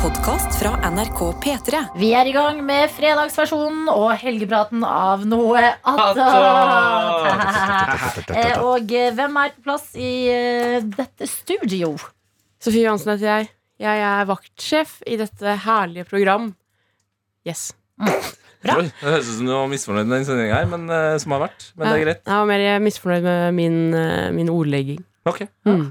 [0.00, 1.80] podkast fra NRK P3.
[2.00, 6.20] Vi er i gang med fredagsversjonen og helgepraten av noe attåt.
[8.32, 11.92] Eh, og eh, hvem er på plass i eh, dette studio?
[12.64, 13.50] Sofie Johansen heter jeg.
[13.84, 16.54] Jeg er vaktsjef i dette herlige program.
[17.44, 17.74] Yes.
[18.00, 18.80] Bra.
[18.80, 21.36] Oi, det høres ut som du var misfornøyd med den sendinga her, men, eh, som
[21.36, 21.74] har vært.
[21.74, 22.24] Men det er greit.
[22.24, 23.78] Jeg var mer misfornøyd med min,
[24.40, 25.04] min ordlegging.
[25.28, 25.42] Ok.
[25.68, 25.90] Mm.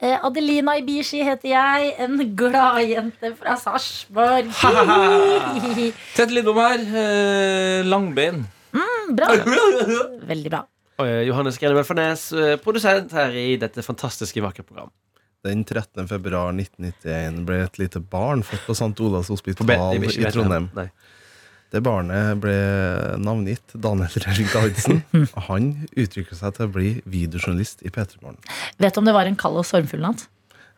[0.00, 4.48] Eh, Adelina Ibishi heter jeg, en gladjente fra Sarpsborg.
[6.16, 6.86] Tett Lidbom her.
[7.02, 8.46] Eh, langbein.
[9.16, 9.34] Bra.
[10.32, 10.64] Veldig bra.
[11.00, 14.90] Og, Johannes Grene Mølfernes, eh, produsent her i dette fantastiske vakre program.
[15.44, 16.04] Den 13.
[16.08, 18.92] februar 1991 ble et lite barn født på St.
[19.00, 20.68] Olavs hospital i Trondheim.
[20.76, 20.90] Nei.
[21.70, 22.56] Det barnet ble
[23.22, 25.04] navngitt Daniel Rørik Davidsen.
[25.36, 28.40] og han uttrykker seg til å bli videojournalist i P3 Morgen.
[28.82, 30.26] Vet du om det var en kald og stormfull natt?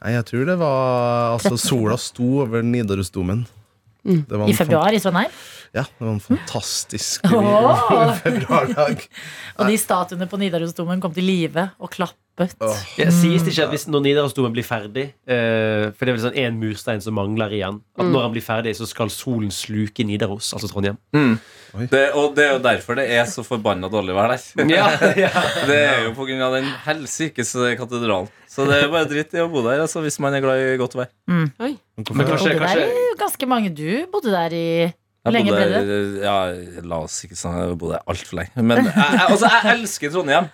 [0.02, 3.46] Nei, Jeg tror det var Altså, sola sto over Nidarosdomen.
[4.02, 4.24] Mm.
[4.50, 5.30] I februar i Trondheim?
[5.72, 8.12] Ja, det var en fantastisk oh!
[8.24, 9.06] februardag.
[9.58, 11.92] Og de statuene på Nidarosdomen kom til live og
[12.36, 12.56] klappet.
[12.64, 12.76] Oh.
[12.98, 16.22] Ja, sies det ikke at hvis når Nidarosdomen blir ferdig eh, For det er vel
[16.24, 17.80] sånn én murstein som mangler igjen.
[17.98, 18.12] At Mm.
[18.14, 20.96] når han blir ferdig, så skal solen sluke Nidaros, altså Trondheim.
[21.12, 24.42] Det, og det er jo derfor det er så forbanna dårlig vær der.
[24.72, 25.30] Ja, ja.
[25.68, 28.28] Det er jo på grunn av den helsikes katedralen.
[28.48, 30.76] Så det er bare dritt i å bo der altså, hvis man er glad i
[30.80, 31.08] godt vær.
[31.30, 31.46] Mm.
[31.58, 33.70] Men Men kanskje, kanskje der i ganske mange.
[33.72, 34.66] Du bodde der i
[35.22, 38.64] Jeg Lenge bodde ble der, ja, la oss ikke sånn Jeg bodde der altfor lenge.
[38.66, 40.50] Men jeg, jeg, altså, jeg elsker Trondheim.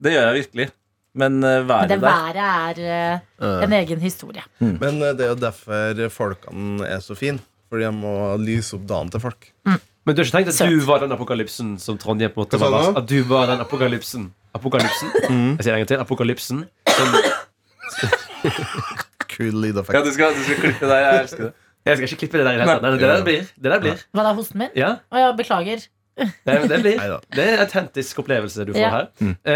[0.00, 0.68] Det gjør jeg virkelig.
[1.14, 4.42] Men Men været det der været er uh, en egen historie.
[4.60, 7.40] Men eh, det er jo derfor folkene er så fine.
[7.70, 9.52] Fordi de må lyse opp dagen til folk.
[10.06, 10.70] Men du har ikke tenkt at Søt.
[10.70, 12.98] du var den apokalypsen som Trondheim på en måte var du?
[12.98, 15.10] At du var den apokalypsen Apokalypsen?
[15.58, 16.00] Jeg sier det en gang til.
[16.02, 16.64] Apokalypsen.
[16.90, 17.12] Som,
[19.30, 20.96] Kul Ja, du skal, du skal klippe det der.
[20.98, 21.52] Jeg elsker det.
[21.86, 23.00] jeg skal ikke klippe det der i det hele tatt.
[23.00, 23.46] Det der blir.
[23.62, 24.02] Det der blir.
[24.12, 24.72] Hva da, hosten min?
[24.76, 25.86] Ja, Å ja, beklager.
[26.20, 27.00] Det, det blir.
[27.34, 28.90] Det er en autentisk opplevelse du får Ja.
[28.90, 29.06] her.
[29.20, 29.30] Mm.
[29.30, 29.54] Eh,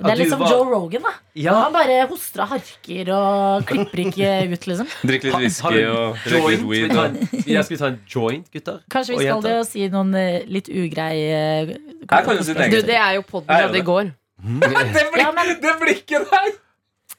[0.00, 1.02] Det er litt som var- Joe Rogan.
[1.02, 4.88] da Ja, Han bare hoster og harker og klipper ikke ut, liksom.
[5.10, 6.50] Drikker litt whisky og røyker joint?
[6.50, 6.96] litt Skal vi weed.
[7.04, 8.80] en, ja, skal vi ta en joint, gutter?
[8.90, 12.70] Kanskje vi skal det og si noen eh, litt ugreie Jeg kan jo si det
[12.70, 14.12] Du, det er jo det det i går.
[14.44, 16.52] Det, blikket der!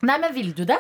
[0.05, 0.77] Nei, men vil du det?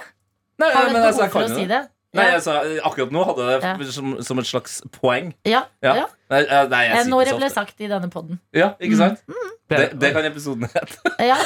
[0.59, 1.79] Nei, Har du men et altså, behov for kan å si det.
[2.15, 2.21] Det?
[2.23, 2.55] Nei, jeg sa
[2.89, 5.33] akkurat nå hadde jeg det som, som et slags poeng.
[5.47, 5.65] Ja.
[5.85, 5.95] Ja.
[6.01, 6.05] ja.
[6.33, 8.39] Nei, nei, jeg Eh, Når det ble sagt i denne poden.
[8.55, 9.21] Ja, ikke sant?
[9.69, 11.13] Det, Det, det kan episoden hete.
[11.25, 11.37] Ja.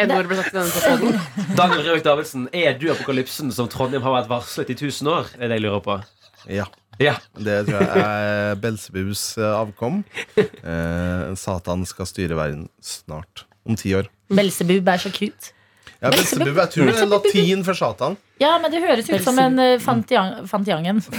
[0.00, 1.20] Edvard ble sagt i denne podden.
[1.60, 5.30] Daniel Røvik Davidsen, er du apokalypsen som Trondheim har vært varslet i 1000 år?
[5.38, 5.98] Er det jeg lurer på.
[6.50, 6.66] Ja.
[7.00, 7.14] Ja.
[7.36, 10.02] Det tror jeg er Belsebubs eh, avkom.
[10.36, 13.46] Eh, Satan skal styre verden snart.
[13.68, 14.08] Om ti år.
[14.32, 15.52] Belsebub er så cute.
[16.00, 18.14] Ja, Belsebub, jeg tror det er latin for Satan.
[18.40, 21.02] Ja, men det høres ut som en uh, Fantiang- Fantiangen.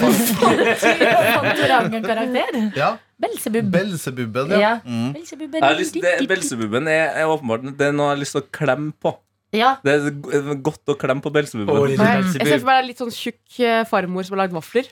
[1.36, 2.58] Fantorangen-karakter.
[2.80, 3.68] Ja, Belsebub.
[3.75, 4.59] Belsebubben, ja.
[4.59, 4.72] Ja.
[4.86, 5.12] Mm.
[5.14, 8.47] Belsebubben, lyst, det, Belsebuben er, er åpenbart Det er noe jeg har lyst til å
[8.58, 9.14] klemme på.
[9.53, 9.75] Ja.
[9.84, 11.91] Det er godt å klemme på belsebubben Oi.
[12.00, 14.88] Jeg ser for meg litt sånn tjukk eh, farmor som har lagd vafler.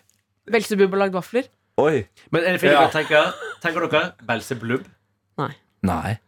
[0.52, 1.48] Belsebub har lagd vafler.
[1.80, 2.04] Oi.
[2.30, 2.86] Men er det fordi Ja.
[2.92, 3.34] tenker,
[3.64, 4.84] tenker dere belseblubb?
[5.40, 5.54] Nei.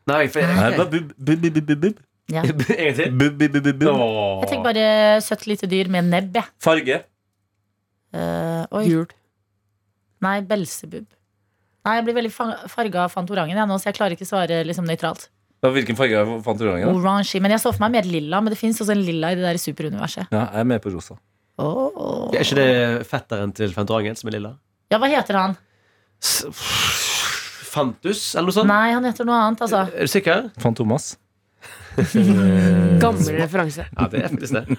[0.07, 1.97] Nei, for Nei, bare bub, bub, bub, bub, bub.
[2.31, 2.43] Ja.
[2.47, 3.11] En til.
[3.19, 3.87] Bub, bub, bub, bub.
[3.87, 4.85] Jeg tenker bare
[5.25, 6.47] søtt lite dyr med nebb, jeg.
[6.63, 7.01] Farge.
[8.13, 8.85] Eh, oi.
[8.89, 9.13] Gult.
[10.21, 11.05] Nei, Belsebub.
[11.85, 14.59] Nei, jeg blir veldig fa- farga av Fantorangen jeg, nå, så jeg klarer ikke svare
[14.67, 15.29] liksom, nøytralt.
[15.63, 16.85] Ja, Hvilken farge er Fantorangen?
[16.89, 16.93] da?
[16.97, 17.39] Oransje.
[17.41, 19.45] Men jeg så for meg mer lilla, men det fins også en lilla i det
[19.47, 20.27] der superuniverset.
[20.33, 21.17] Ja, jeg er med på rosa.
[21.61, 22.29] Åh.
[22.33, 24.53] Er ikke det fetteren til Fantorangen som er lilla?
[24.93, 25.57] Ja, hva heter han?
[26.21, 26.45] S-
[27.71, 28.67] Fantus, eller noe sånt?
[28.69, 29.85] Nei, han heter noe annet, altså.
[29.95, 30.49] Er du sikker?
[30.61, 31.13] Fantomas.
[33.01, 33.85] Gammel referanse.
[33.97, 34.65] Ja, det er faktisk det.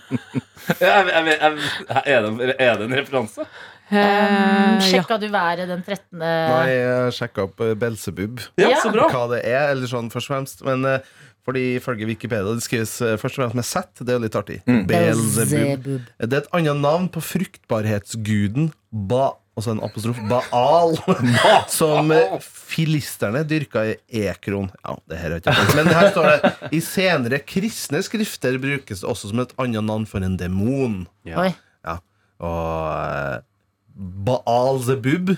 [0.79, 3.45] Jeg, jeg, jeg, er, det, er det en referanse?
[3.93, 5.19] Um, sjekka ja.
[5.21, 6.21] du været den 13.
[6.23, 8.39] Nei, jeg sjekka opp eh, Belsebub.
[8.57, 8.79] Ja, Ja.
[8.81, 9.09] så bra.
[9.13, 10.63] Hva det er, eller sånn først og fremst.
[10.65, 11.11] Men eh,
[11.45, 13.91] fordi ifølge Wikipedia det skrives eh, først og fremst med Z.
[14.01, 14.61] Det er jo litt artig.
[14.71, 14.85] Mm.
[14.89, 15.91] Belzebub.
[16.23, 18.71] Det er et annet navn på fruktbarhetsguden
[19.11, 20.97] Ba, altså en apostrof Baal,
[21.73, 24.71] som eh, filisterne dyrka i Ekron.
[24.85, 25.75] Ja, det her er ikke sant.
[25.79, 30.09] Men her står det i senere kristne skrifter brukes det også som et annet navn
[30.09, 31.03] for en demon.
[31.29, 31.51] Ja.
[31.85, 31.99] Ja.
[32.43, 33.39] Og eh,
[34.29, 35.35] Baal Zebub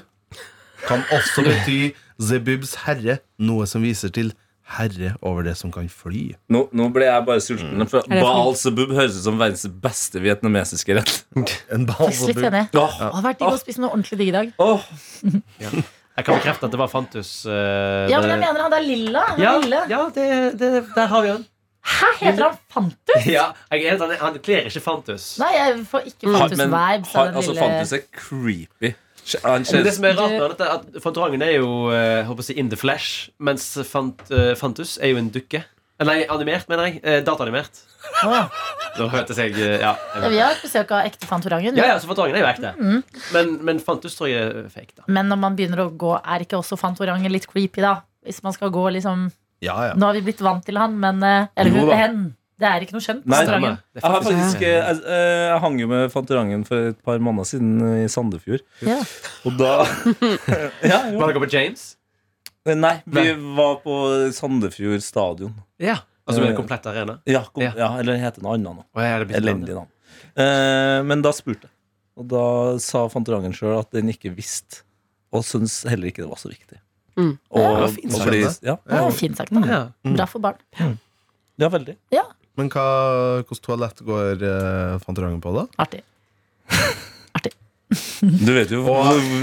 [0.85, 4.31] kan også bety Zebubs herre, noe som viser til
[4.65, 6.35] herre over det som kan fly.
[6.49, 7.75] Nå, nå ble jeg bare sulten.
[7.85, 8.15] Mm.
[8.17, 11.25] Baal sabub høres ut som verdens beste vietnamesiske rett.
[11.75, 12.65] En Baal Faktisk litt enig.
[12.73, 14.55] Åh, Det har vært digg å spise noe ordentlig digg i dag.
[14.65, 14.87] åh.
[16.15, 17.31] Jeg kan bekrefte at det var Fantus.
[17.43, 19.25] Uh, Ja, men jeg mener han der lilla.
[19.33, 19.81] Han ja, lille.
[19.91, 20.27] ja det,
[20.61, 21.43] det, der har vi han.
[21.85, 23.27] Hæ, heter han Fantus?
[23.27, 25.25] Ja, jeg er han, han kler ikke Fantus.
[25.43, 28.93] Nei, jeg får ikke Fantus men vibes av han- den altså, lille Fantus er creepy.
[29.45, 32.47] Men det som er rart med dette, er at Fantorangen er jo eh, håper å
[32.47, 35.65] si, in the flesh, mens Fant, uh, Fantus er jo en dukke.
[35.95, 37.01] Eh, Nei, animert, mener jeg.
[37.07, 37.83] Eh, dataanimert.
[38.25, 38.51] Ah.
[38.99, 41.77] Da hørtes jeg eh, Ja, ja, Vi har hatt besøk av ekte Fantorangen.
[41.79, 42.75] ja, ja, så Fantorangen er jo ekte.
[42.79, 43.01] Mm.
[43.37, 45.07] Men, men Fantus tror jeg er fake, da.
[45.09, 48.01] Men når man begynner å gå, er ikke også Fantorangen litt creepy, da?
[48.25, 49.29] Hvis man skal gå liksom
[49.65, 49.93] Ja, ja.
[49.97, 52.23] Nå har vi blitt vant til han, men eh, Eller hun, hen.
[52.61, 53.25] Det er ikke noe skjønt.
[53.27, 53.79] Nei, Fantorangen.
[53.95, 57.19] Jeg har faktisk- faktisk eh, jeg, eh, jeg hang jo med Fantorangen for et par
[57.19, 58.63] måneder siden i Sandefjord.
[58.87, 59.01] Ja.
[59.45, 59.73] Og da
[60.93, 61.19] ja, jo.
[61.19, 61.97] Var dere på James?
[62.65, 63.55] Nei, vi Nei.
[63.59, 63.97] var på
[64.33, 65.55] Sandefjord stadion.
[65.83, 65.99] Ja.
[66.25, 67.19] Altså med en komplett arena?
[67.29, 67.73] Ja, kom, Ja.
[67.77, 67.89] ja.
[68.01, 68.85] eller heter noe annet nå.
[68.97, 69.91] Ja, Elendig navn.
[70.37, 71.71] Eh, men da spurte jeg.
[72.17, 72.45] Og da
[72.79, 74.85] sa Fantorangen sjøl at den ikke visste.
[75.35, 76.79] Og syntes heller ikke det var så viktig.
[77.19, 77.35] Mm.
[77.51, 79.51] Og, Ja, det fint sagt, ja, Ja, fint sagt.
[79.53, 79.61] da.
[79.67, 80.15] Ja.
[80.15, 80.57] Bra for barn.
[81.59, 81.97] ja, veldig.
[82.59, 82.87] Men hva,
[83.43, 85.67] hvilket toalett går uh, Fantorangen på, da?
[85.83, 86.05] Artig.
[88.25, 88.81] Du vet jo,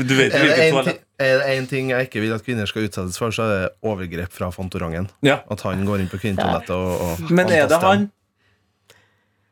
[0.07, 2.87] du vet jo hvilket toalett er det en ting jeg ikke vil at kvinner skal
[2.87, 5.09] utsettes for, så er det overgrep fra Fantorangen.
[5.25, 5.41] Ja.
[5.53, 8.07] At han går inn på kvinnetoalettet og, og Men er det han?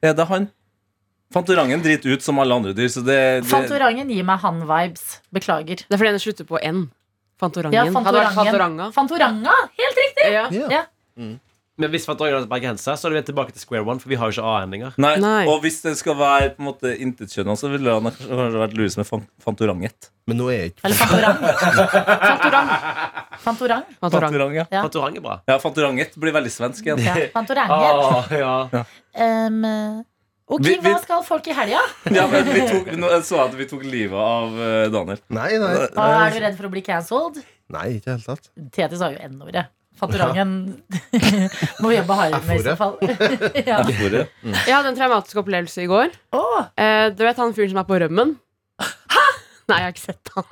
[0.02, 0.48] Er det han?
[1.34, 5.20] Fantorangen driter ut som alle andre dyr, så det, det Fantorangen gir meg han-vibes.
[5.36, 5.84] Beklager.
[5.86, 6.88] Det er fordi den slutter på N.
[7.40, 7.78] Fantorangen.
[7.78, 8.34] Ja, Fantorangen.
[8.40, 8.90] Fantoranga.
[8.96, 9.60] Fantoranga!
[9.78, 10.32] Helt riktig!
[10.34, 10.48] Ja.
[10.56, 10.72] Ja.
[10.80, 11.30] Ja.
[11.80, 14.18] Men hvis Fantorangen hadde vært bergenser, så er vi tilbake til square one, for vi
[14.20, 14.98] har jo ikke A-endinger.
[15.00, 15.46] Nei, Nei.
[15.48, 19.00] Og hvis det skal være på en måte intetkjønna, så ville han kanskje vært lurest
[19.00, 20.10] med fan Fantoranget.
[20.28, 21.40] Men nå er jeg ikke Eller Fantorang.
[21.40, 22.70] Fantorang.
[23.40, 23.86] Fantorang.
[24.04, 24.28] Fantorang.
[24.28, 24.66] Fantorang, ja.
[24.76, 24.82] Ja.
[24.84, 25.38] Fantorang er bra.
[25.48, 27.02] ja, Fantoranget blir veldig svensk igjen.
[27.08, 27.72] Ja, fantoranget.
[27.72, 28.84] Ah, ja.
[29.16, 29.64] Um,
[30.52, 31.80] ok, Vi- vi- hva skal folk i helga?
[32.12, 35.24] Ja, men vi tok, jeg så at vi tok livet av eh, Daniel.
[35.30, 35.74] Nei, nei.
[35.88, 37.40] Og er du redd for å bli cancelled?
[37.72, 38.52] Nei, ikke i det hele tatt.
[38.76, 39.70] Tete sa jo N-ordet.
[40.00, 40.52] Fantorangen
[41.84, 42.96] må jobbe hardere med i så fall.
[43.70, 43.82] ja.
[43.84, 44.26] Ordet.
[44.46, 46.14] Jeg hadde en traumatisk opplevelse i går.
[46.36, 46.62] Oh.
[46.80, 48.38] Eh, du vet han fyren som er på rømmen?
[48.80, 49.26] Hæ?
[49.70, 50.46] Nei, jeg har ikke sett han.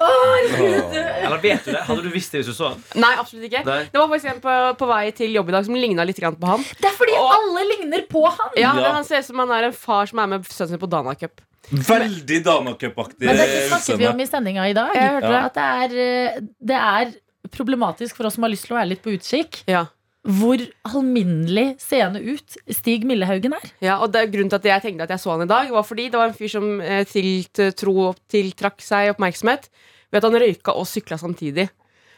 [1.25, 1.79] Eller vet du det?
[1.87, 2.83] Hadde du visst det hvis du så han?
[3.01, 3.63] Nei, absolutt ikke.
[3.65, 3.79] Nei.
[3.89, 6.51] Det var faktisk en på, på vei til jobb i dag som ligna litt på
[6.51, 6.65] han.
[6.77, 8.51] det er fordi Og- alle ligner på han!
[8.53, 8.73] Ja, Ja.
[8.77, 10.89] men Han ser ut som han er en far som er med sønnen sin på
[10.91, 11.41] Dana Cup.
[11.71, 14.93] Veldig Dana Cup-aktig Men det snakket vi om i sendinga i dag.
[14.95, 15.41] Jeg hørte det.
[15.49, 16.37] At det er, eh,
[16.69, 17.11] det er
[17.53, 19.85] problematisk for oss som har lyst til å være litt på utkikk, Ja.
[20.27, 20.59] hvor
[20.89, 23.69] alminnelig seende ut Stig Millehaugen er.
[23.81, 25.69] Ja, og det er Grunnen til at jeg tenkte at jeg så han i dag,
[25.71, 29.69] var fordi det var en fyr som eh, tilt, tro, tiltrakk seg oppmerksomhet
[30.11, 31.69] ved at han røyka og sykla samtidig.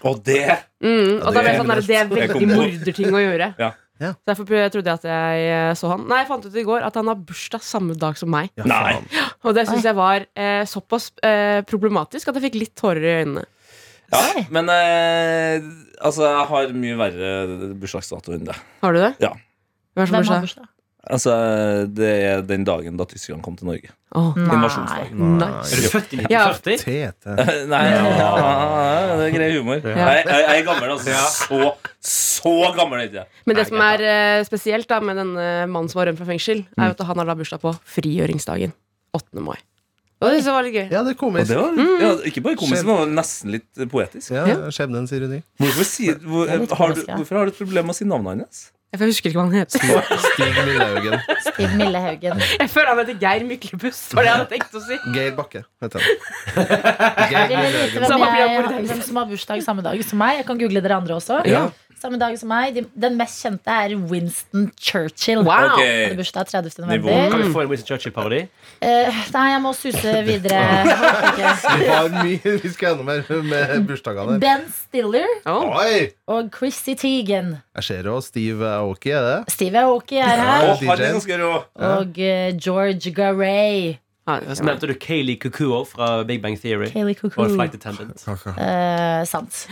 [0.07, 0.45] Og det
[0.79, 3.53] Mm, og da det ble er sånn der, det er veldig morderting å gjøre.
[3.59, 3.73] Ja.
[3.99, 4.13] Ja.
[4.25, 6.05] Derfor trodde jeg at jeg eh, så han.
[6.07, 8.47] Nei, jeg fant ut i går at han har bursdag samme dag som meg.
[8.55, 8.93] Ja, Nei.
[9.43, 13.15] Og det syns jeg var eh, såpass eh, problematisk at jeg fikk litt tårer i
[13.25, 13.43] øynene.
[14.11, 15.61] Ja, men eh,
[16.01, 17.29] altså, jeg har mye verre
[17.79, 18.57] bursdagsdato enn det.
[18.83, 19.13] Har du det?
[19.21, 19.33] Ja.
[19.97, 20.67] Hvem er som Hvem har bursdag?
[21.09, 21.31] Altså,
[21.95, 23.87] det er den dagen da tyskerne kom til Norge.
[24.19, 24.55] Åh, Nei.
[24.57, 25.13] Invasjonsdag.
[25.15, 25.71] nice.
[25.71, 26.41] Er du født i Ja.
[26.51, 26.83] 1940?
[26.83, 27.35] Tete.
[27.71, 29.79] Nei, ja, det er grei humor.
[29.79, 31.13] Jeg, jeg, jeg er gammel, altså.
[31.15, 31.23] Ja.
[31.31, 31.71] Så,
[32.03, 33.25] så gammel er jeg ikke.
[33.47, 36.65] Men det som er eh, spesielt da med denne mannen som var rømt fra fengsel,
[36.77, 38.75] er jo at han har da bursdag på frigjøringsdagen.
[39.17, 39.41] 8.
[39.41, 39.55] mai.
[40.19, 40.87] Og det var litt gøy.
[40.91, 41.47] Ja, det er Og komisk.
[41.47, 44.33] det var, ja, ikke bare komisk, men nesten litt poetisk.
[44.35, 45.39] Ja, Skjebnens ironi.
[45.61, 48.65] Hvorfor, sier, hvor, har du, hvorfor har du et problem med å si navnet hans?
[48.89, 49.69] Jeg husker ikke hva han het.
[49.69, 51.19] Stig Millehaugen.
[51.45, 52.39] Stig Millehaugen.
[52.41, 54.15] Jeg føler han heter Geir Myklebust.
[54.17, 54.97] Var det jeg hadde tenkt å si.
[55.13, 56.09] Geir Bakke heter han.
[57.29, 57.93] Geir vil vite Millehaugen.
[57.93, 60.39] hvem, Samme jeg, hvem som har bursdag samme dag som meg.
[60.41, 61.37] Jeg kan google dere andre også.
[61.45, 61.67] Ja.
[61.99, 62.77] Samme dag som meg.
[62.95, 65.41] Den mest kjente er Winston Churchill.
[65.43, 65.73] Wow.
[65.73, 66.05] Okay.
[66.05, 66.85] Hadde bursdag 30.
[66.87, 67.09] Nivå.
[67.09, 67.31] november.
[67.33, 68.39] Kan vi få en Winston Churchill-parodi?
[68.79, 70.61] Uh, nei, jeg må suse videre.
[71.79, 74.39] Vi har mye vi skal gjennom her med bursdagene.
[74.39, 75.75] Ben Stiller Oh.
[76.31, 77.57] Og Chrissy Teigen.
[77.75, 79.53] Jeg ser jo Steve Aoki, er det?
[79.53, 80.69] Steve Aoki er her.
[80.79, 81.53] Er rå.
[81.75, 83.97] Og uh, George Garay.
[84.29, 86.87] Ja, Så nevnte du Kayleigh Cuckoo fra Big Bang Theory.
[86.93, 88.23] Kayleigh Og en flight attendant.
[88.27, 89.65] Uh, sant.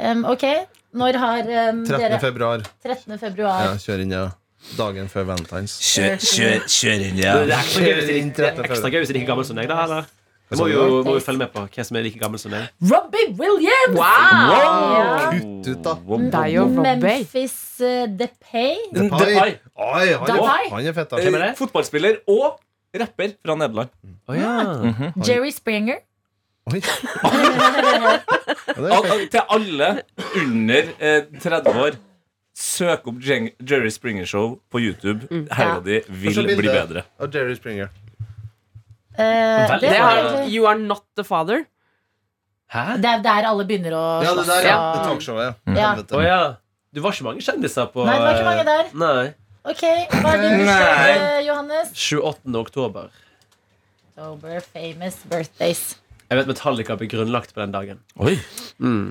[0.00, 0.44] Um, ok,
[0.92, 1.98] når har um, 13.
[2.00, 2.62] dere februar.
[2.82, 3.18] 13.
[3.18, 4.28] februar Ja, kjør inn, ja.
[4.76, 5.76] Dagen før Valentines.
[5.80, 7.36] Kjør, kjør, kjør inn, ja.
[7.40, 8.64] Det er ekstra gøy hvis de- Inn 13.
[8.64, 8.90] ekstra februar.
[8.90, 9.84] gøy hvis de er like gammel som deg, da.
[9.84, 10.10] Eller?
[10.50, 12.64] Jeg må jo, må jo følge med på hvem som er like gammel som meg.
[12.82, 13.94] Robbie Williams!
[13.94, 14.48] Wow!
[14.50, 15.28] Ja.
[15.36, 15.94] Kutt ut, da.
[16.34, 16.96] Deg og Robbie.
[17.04, 18.80] Memphis uh, Depay.
[18.90, 19.30] Depay.
[19.30, 19.54] Depay.
[19.78, 21.22] Oi, han, er fett, da.
[21.22, 21.52] Hvem er det?
[21.60, 22.58] Fotballspiller og
[22.98, 23.94] rapper fra Nederland.
[24.26, 25.12] Oh, ja.
[25.22, 26.02] Jerry Springer.
[26.70, 26.80] Oi.
[29.30, 29.88] Til alle
[30.40, 31.90] under eh, 30 år,
[32.56, 35.20] søk opp Jen Jerry Springer Show på YouTube.
[35.54, 37.02] Helga di vil bli bedre.
[37.20, 37.88] Av Jerry Springer.
[39.18, 41.64] Eh, Det er, You are not the father.
[42.70, 42.96] Hæ?
[43.02, 44.76] det er der alle begynner å Ja, det der, ja.
[44.78, 45.72] og- Det talkshowet, ja.
[45.74, 45.94] Ja.
[46.14, 46.54] Oh, ja.
[46.94, 48.84] Du var ikke mange kjendiser på Nei, det var ikke mange der.
[48.94, 49.34] Nei.
[49.64, 49.82] Ok,
[50.14, 51.88] hva er din bursdag, eh, Johannes?
[51.92, 52.56] 28.
[52.60, 53.08] oktober.
[54.16, 55.96] Sober famous birthdays.
[56.30, 57.98] Jeg vet Metallica ble grunnlagt på den dagen.
[58.22, 58.36] Oi.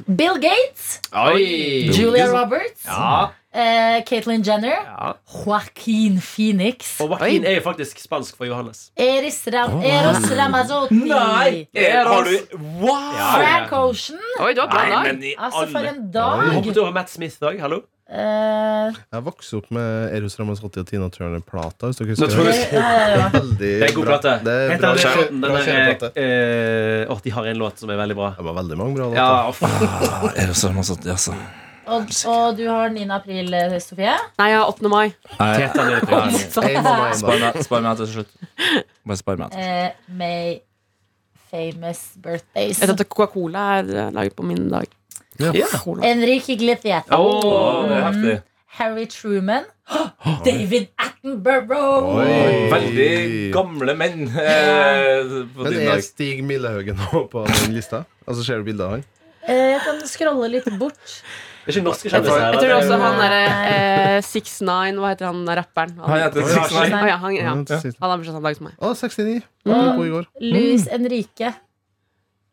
[0.08, 1.90] Bill Gates, Oi!
[1.92, 5.10] Julia Roberts, Ja, eh, Caitlyn Jenner, ja.
[5.28, 8.86] Joaquin Phoenix, Og Joaquin er jo faktisk spansk for Johannes.
[8.96, 11.10] Eris Ram Eros Ramazotti.
[11.12, 13.12] Har du Wow!
[13.36, 14.20] Frank Ocean.
[14.40, 15.04] Oi, du har bra Nei, dag.
[15.12, 16.54] men i Altså, for en dag!
[16.56, 17.60] hoppet over Matt Smith òg.
[17.60, 17.82] Hallo?
[18.10, 21.92] Eh, Jeg vokste opp med Eros Ramazzotti og Tina Turner-plata.
[21.92, 22.74] Hvis dere husker jeg- det.
[22.74, 23.30] ja, ja, ja.
[23.60, 24.18] Det er en god bra.
[24.18, 24.44] plate.
[24.44, 24.94] Det er bra,
[25.44, 28.30] bra der, eh, Åh, de har en låt som er veldig bra.
[28.36, 29.20] Det var veldig mange bra låter.
[29.22, 31.36] Ah, Eros satt, altså.
[31.90, 33.06] Og, og du har 9.
[33.12, 34.16] april, eh, Sofie.
[34.40, 34.90] Nei, jeg har 8.
[34.90, 35.14] mai.
[36.50, 38.28] Spar meg, til slutt.
[39.06, 39.54] Bare spar meg.
[39.58, 40.60] Eh, May
[41.50, 42.80] famous birthdays.
[42.82, 44.86] Vet du at Coca-Cola er laget på min dag?
[45.40, 45.52] Ja.
[46.04, 47.08] Enrique Iglesias.
[47.16, 48.38] Oh, det er heftig.
[48.80, 49.64] Harry Truman.
[50.46, 52.20] David Attenborough.
[52.22, 52.70] Oi.
[52.72, 53.12] Veldig
[53.56, 56.04] gamle menn eh, på Men er.
[56.06, 58.04] Stig Millehaugen nå på den lista?
[58.28, 59.06] Altså Ser du bildet av han?
[59.50, 61.00] Eh, jeg kan scrolle litt bort.
[61.66, 62.54] Det er ikke norske Jeg tror, kjendiser.
[62.54, 65.98] jeg tror også han derre eh, 6ix9ine Hva heter han rapperen?
[66.06, 67.02] Han heter Six Nine.
[67.02, 67.56] Å ja, han, ja.
[67.56, 68.78] Mm, han har bursdag samme dag som meg.
[68.80, 69.36] Å, 69.
[69.68, 69.74] Mm.
[69.76, 70.30] Apropos i går.
[70.46, 71.52] Luis Enrique.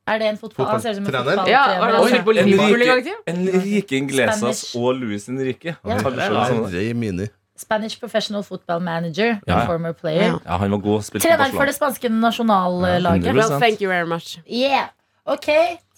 [0.07, 0.67] Er det en fotball?
[0.71, 1.51] Han ser ut som en Fotballtrener?
[1.51, 3.15] Ja, var det han spilte en rike?
[3.33, 4.77] Enrique Inglesas Spanish.
[4.79, 5.75] og Luis Enrique.
[5.83, 5.99] Ja.
[5.99, 6.71] Sånn.
[6.71, 7.29] Herre.
[7.57, 9.41] Spanish professional football manager.
[9.47, 9.67] Ja, ja.
[9.67, 10.29] Former player.
[10.29, 10.39] Ja.
[10.45, 11.03] Ja, han var god.
[11.09, 13.25] Spilte Trener for det spanske nasjonallaget.
[13.25, 14.39] Ja, Well, thank you very much.
[14.47, 14.91] Yeah.
[15.27, 15.49] Ok,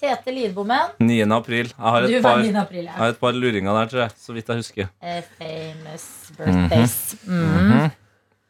[0.00, 0.94] Tete Lidbommen.
[1.04, 1.20] 9.
[1.36, 1.66] april.
[1.66, 2.54] Jeg har et par, 9.
[2.56, 4.10] april, jeg har et par luringer der, tror jeg.
[4.16, 4.88] Så vidt jeg husker.
[5.02, 7.16] A Famous birthdays.
[7.26, 7.90] Mm.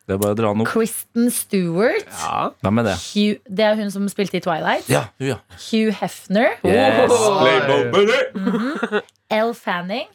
[0.08, 0.70] Det er bare å dra den opp.
[0.72, 2.06] Kristen Stewart.
[2.08, 2.46] Ja.
[2.64, 2.94] Hvem er det?
[3.10, 4.88] Hugh, det er hun som spilte i Twilight.
[4.88, 5.36] Ja, hun, ja.
[5.68, 6.54] Hugh Hefner.
[6.64, 7.44] Yes, Oh.
[7.44, 9.00] Mm -hmm.
[9.30, 10.08] Elle Fanning.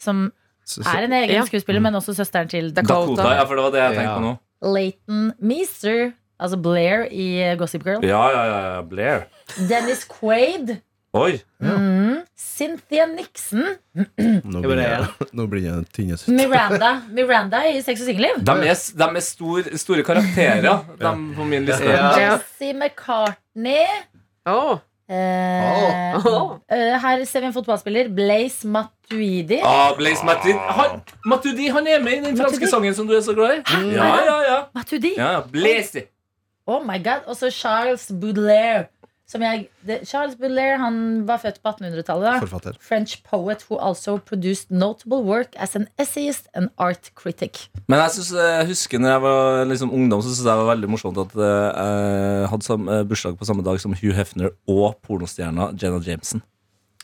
[0.00, 0.32] Som
[0.78, 1.44] er en egen Ja.
[1.46, 4.16] skuespiller, men også søsteren til Dakota, ja, for det var det jeg tenkte Ja.
[4.18, 4.36] på nå.
[4.74, 6.12] Leighton Meester.
[6.40, 8.04] Altså Blair i Gossip Girl.
[8.04, 8.82] Ja, ja, ja, ja.
[8.82, 9.20] Blair.
[9.68, 10.80] Dennis Quaid.
[11.10, 11.40] Oi.
[11.58, 12.20] Mm.
[12.38, 13.64] Cynthia Nixon.
[14.46, 16.22] Nå blir jeg, nå blir jeg tynnes.
[16.30, 16.92] Miranda.
[17.10, 18.36] Miranda i Sex og singelliv.
[18.46, 21.88] De er, de er stor, store karakterer, de på min liste.
[21.90, 22.12] Ja.
[22.14, 23.82] Jesse McCartney.
[24.46, 24.78] Oh.
[25.10, 26.54] Eh, oh.
[26.70, 28.12] eh, her ser vi en fotballspiller.
[28.14, 29.58] Blaze Matuidi.
[29.66, 32.70] Ah, Blaze Matuidi han, Matuidi, han er med i den franske Matuidi?
[32.70, 33.82] sangen som du er så glad i.
[33.96, 34.62] Ja, ja, ja.
[34.78, 35.16] Matuidi.
[35.18, 35.42] ja, ja.
[35.50, 36.06] Blaze.
[36.70, 37.26] Oh my god.
[37.26, 38.86] Og så Charles Baudelaire.
[39.30, 40.96] Som jeg, det, Charles Baudelaire han
[41.28, 42.40] var født på 1800-tallet.
[42.42, 42.74] Forfatter.
[42.82, 47.68] French poet who also produced notable work as an essayist and art critic.
[47.86, 50.72] Men jeg, synes, jeg husker når jeg var liksom ungdom, så synes jeg det var
[50.74, 51.80] veldig morsomt at eh,
[52.42, 56.42] jeg hadde sam, eh, bursdag på samme dag som Hugh Hefner og pornostjerna Jenna Jameson.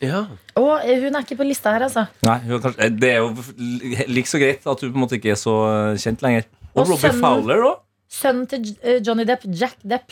[0.02, 0.25] Ja.
[0.59, 2.09] Og eh, hun er ikke på lista her, altså.
[2.26, 5.04] Nei, hun er kanskje, eh, Det er jo like så greit at hun på en
[5.06, 6.50] måte ikke er så eh, kjent lenger.
[6.75, 7.78] Og, Og Robbie sønnen- Fowler òg.
[8.12, 10.11] Sønnen til eh, Johnny Depp, Jack Depp,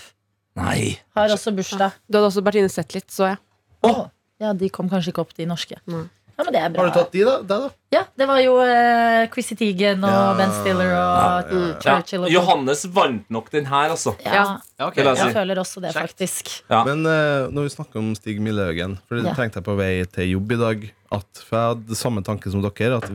[0.56, 0.98] Nei.
[1.16, 1.94] har også bursdag.
[2.08, 3.38] Du hadde også Bertine sett litt, så jeg.
[3.84, 4.04] Åh.
[4.42, 5.78] Ja, de kom kanskje ikke opp, de norske.
[5.90, 6.04] Nei.
[6.34, 6.82] Ja, men det er bra.
[6.82, 7.34] Har du tatt de, da?
[7.46, 7.68] Deg, da?
[7.94, 10.22] Ja, det var jo uh, Chrissy Teigen og Ja.
[10.40, 11.76] Ben Stiller og Ja, ja, ja.
[11.84, 12.24] Churchill.
[12.26, 14.16] Og Johannes vant nok den her, altså.
[14.24, 14.88] Ja, Ja.
[14.88, 14.96] Ok.
[14.98, 15.28] Vil jeg si.
[15.28, 16.08] jeg føler også det, Kjekt.
[16.08, 16.50] faktisk.
[16.72, 16.80] Ja.
[16.88, 19.34] Men eh, når vi snakker om Stig Millehaugen For det Ja.
[19.38, 22.62] tenkte jeg på vei til jobb i dag at, For jeg hadde samme tanke som
[22.66, 23.10] dere At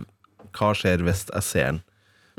[0.55, 1.81] hva skjer hvis jeg ser den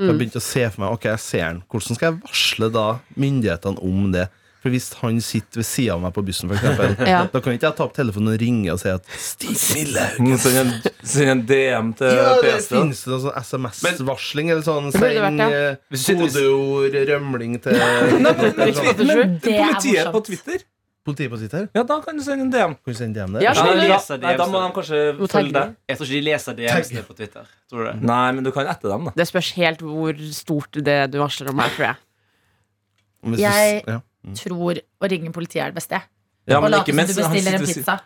[0.01, 2.71] Så Jeg begynte å se for meg Ok, jeg ser den Hvordan skal jeg varsle
[2.73, 4.25] da myndighetene om det
[4.61, 7.23] For hvis han sitter ved siden av meg på bussen for eksempel Ja.
[7.33, 10.59] Da kan ikke jeg ta opp telefonen og ringe og si at Stig Millehaugen Send
[10.61, 15.47] en, en DM til ja, det finnes det noe sånn SMS-varsling Eller sånn Send ja.
[15.49, 17.79] eh, kodeord Rømling til
[18.13, 20.21] Men det er Politiet på.
[20.29, 20.67] Twitter?
[21.01, 22.75] Politiet på Twitter Ja, da kan du sende en DM.
[22.77, 23.47] Kan du sende DM der?
[23.47, 25.73] Ja, de leser DM, Nei, da må de kanskje Må følge deg.
[25.89, 27.49] Jeg tror ikke de leser DMs på Twitter.
[27.71, 27.95] Tror du det?
[28.11, 29.13] Nei, men du kan etter dem, da.
[29.17, 31.97] Det spørs helt hvor stort det du varsler om her, tror jeg.
[33.41, 33.97] Jeg- ja.
[34.37, 36.01] Tror å ringe politiet er det beste.
[36.49, 37.99] Ja, og men late som du bestiller en pizza.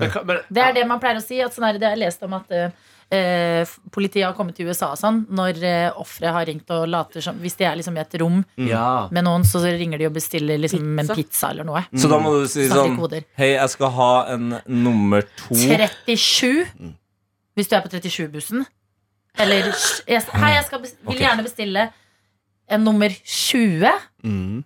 [0.00, 1.40] Men, men, Det er det man pleier å si.
[1.44, 2.72] At sånn her, det har jeg lest om at eh,
[3.12, 5.22] eh, politiet har kommet til USA og sånn.
[5.32, 8.40] Når eh, offeret har ringt og later som Hvis de er liksom i et rom
[8.56, 9.08] Ja.
[9.12, 11.18] med noen, så ringer de og bestiller liksom en Pizza.
[11.20, 11.84] pizza eller noe.
[11.92, 12.96] Så da må du si sånn.
[13.40, 15.54] Hei, jeg skal ha en nummer to.
[15.54, 16.96] 37
[17.52, 18.64] hvis du er på 37-bussen.
[19.40, 19.68] Eller
[20.08, 21.24] jeg, Hei, jeg skal vil okay.
[21.26, 21.88] gjerne bestille
[22.72, 23.90] en nummer 20.
[24.24, 24.62] Mm.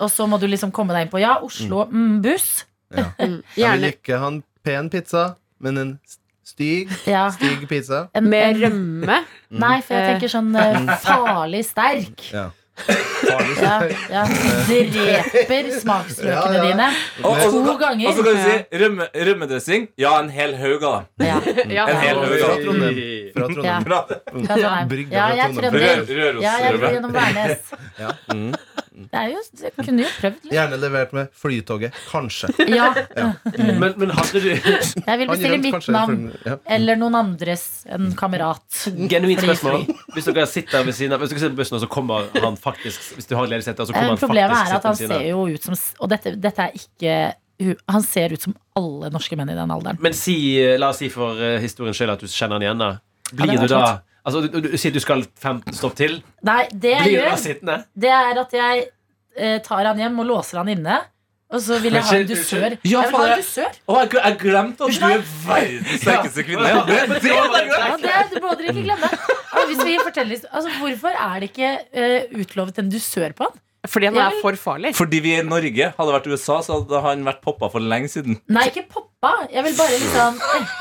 [0.00, 2.64] Og så må du liksom komme deg inn på ja, Oslo mm, buss.
[2.92, 3.06] Ja.
[3.22, 3.38] Mm.
[3.56, 5.22] Jeg vil ikke ha en pen pizza,
[5.64, 5.92] men en
[6.44, 7.30] stig, Ja.
[7.32, 8.02] stig pizza.
[8.14, 9.22] En, med rømme.
[9.48, 12.20] nei, for jeg tenker sånn eh, farlig sterk.
[12.34, 12.50] Ja.
[12.82, 13.56] Farlig.
[13.62, 13.74] Ja,
[14.10, 14.22] ja.
[14.66, 16.62] Dreper smaksløkene Ja, ja.
[16.66, 16.86] dine.
[17.22, 18.08] Og, og, To ganger.
[18.08, 19.88] Og så kan du si rømme, rømmedressing.
[20.00, 21.04] Ja, en hel haug av.
[21.22, 21.38] Ja.
[21.62, 22.52] En hel haug Fra.
[22.64, 23.00] Trondheim.
[23.36, 23.84] Fra Trondheim.
[23.88, 24.02] Bra.
[24.08, 25.12] Fra Trondheim.
[25.12, 26.42] Ja, jeg er trønder.
[26.42, 27.72] Ja, jeg bor gjennom Værnes.
[28.00, 28.12] Ja.
[28.32, 28.52] Mm.
[29.12, 29.40] Det er jo,
[29.76, 30.52] kunne jo prøvd litt.
[30.56, 31.96] Gjerne levert med Flytoget.
[32.08, 32.48] Kanskje.
[32.72, 32.86] Ja.
[33.52, 36.22] Men, men hadde du Jeg vil bestille mitt kanskje navn.
[36.46, 36.54] ja.
[36.72, 37.64] Eller noen andres.
[37.92, 38.64] En kamerat.
[39.10, 39.84] Genuint spørsmål.
[40.16, 42.56] Hvis dere sitter ved siden av Hvis dere sitter på bussen, og så kommer han
[42.56, 44.96] faktisk Hvis du har ledig sete, så kommer Eh, han Problemet faktisk er at han
[45.02, 49.36] ser jo ut som Og dette, dette er ikke Han ser ut som alle norske
[49.38, 50.00] menn i den alderen.
[50.02, 52.80] Men si, eh, la oss si for historien historiens skyld at du kjenner han igjen.
[52.80, 52.90] da
[53.36, 53.84] Blir ja, du da
[54.24, 56.20] Altså, du, du, Si du skal 15 stopp til.
[56.46, 57.76] Nei, det jeg Blir du da gjør, sittende?
[57.98, 58.90] det er at jeg eh,
[59.64, 61.00] tar han hjem og låser han inne.
[61.52, 62.74] Og så vil jeg ha en dusør.
[62.88, 63.74] Ja, Jeg vil ha en dusør.
[63.84, 66.70] Å, jeg, jeg glemte at du er verdens sterkeste kvinne.
[66.70, 66.78] Ja.
[66.88, 67.98] Det, det, det, det.
[68.06, 69.10] Det, det må dere ikke glemme.
[69.52, 73.60] Altså, hvis vi forteller, altså, hvorfor er det ikke uh, utlovet en dusør på han?
[73.92, 74.94] Fordi han er for farlig.
[74.96, 75.88] Fordi vi er i Norge.
[75.96, 78.38] Hadde det vært USA, så hadde han vært poppa for lenge siden.
[78.46, 78.86] Nei, ikke
[79.22, 79.46] poppa.
[79.52, 80.38] Jeg vil bare liksom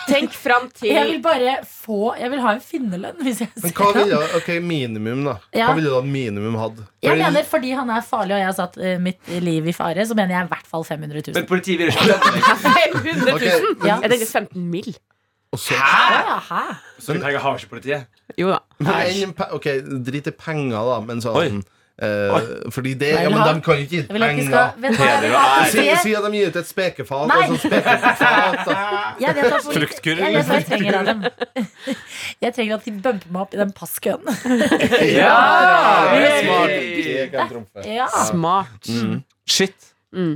[0.10, 3.76] Tenk fram til Jeg vil bare få Jeg vil ha en finnerlønn hvis jeg Men
[3.78, 5.36] hva vil ville ok, minimum, da?
[5.54, 5.68] Ja.
[5.70, 6.86] Hva ville du at minimum hadde?
[7.02, 9.76] Jeg Fordi- mener fordi han er farlig og jeg har satt eh, mitt liv i
[9.78, 11.38] fare, så mener jeg i hvert fall 500 000.
[11.38, 12.18] Men politiet vil ikke
[12.66, 13.34] 500 000!
[13.36, 13.46] Ok,
[13.88, 14.00] Ja.
[14.02, 14.92] Jeg tenkte 15 mill.
[15.54, 16.64] og så- Ja, hæ?
[17.00, 18.06] Så mye trenger har ikke politiet.
[18.40, 18.60] Jo da.
[18.80, 19.68] Men en pe- Ok,
[20.06, 21.64] drit i penger, da, men sånn
[22.02, 25.68] Eh, Fordi det Ja, men ha- de kan ikke gi penger.
[25.70, 27.28] Si, si at de gir ut et spekefat.
[27.30, 27.44] Nei.
[27.46, 28.72] Altså spekefat.
[29.22, 30.24] Jeg vet at Fruktkurv.
[30.26, 31.22] Jeg vet hva jeg trenger av dem.
[32.48, 34.26] Jeg trenger at de bumper meg opp i den passkøen.
[35.22, 35.38] Ja,
[36.18, 37.86] ja smart.
[37.86, 38.10] Ja.
[38.32, 38.90] Smart.
[38.90, 39.16] Mm.
[39.46, 39.92] Shit.
[40.12, 40.36] Mm.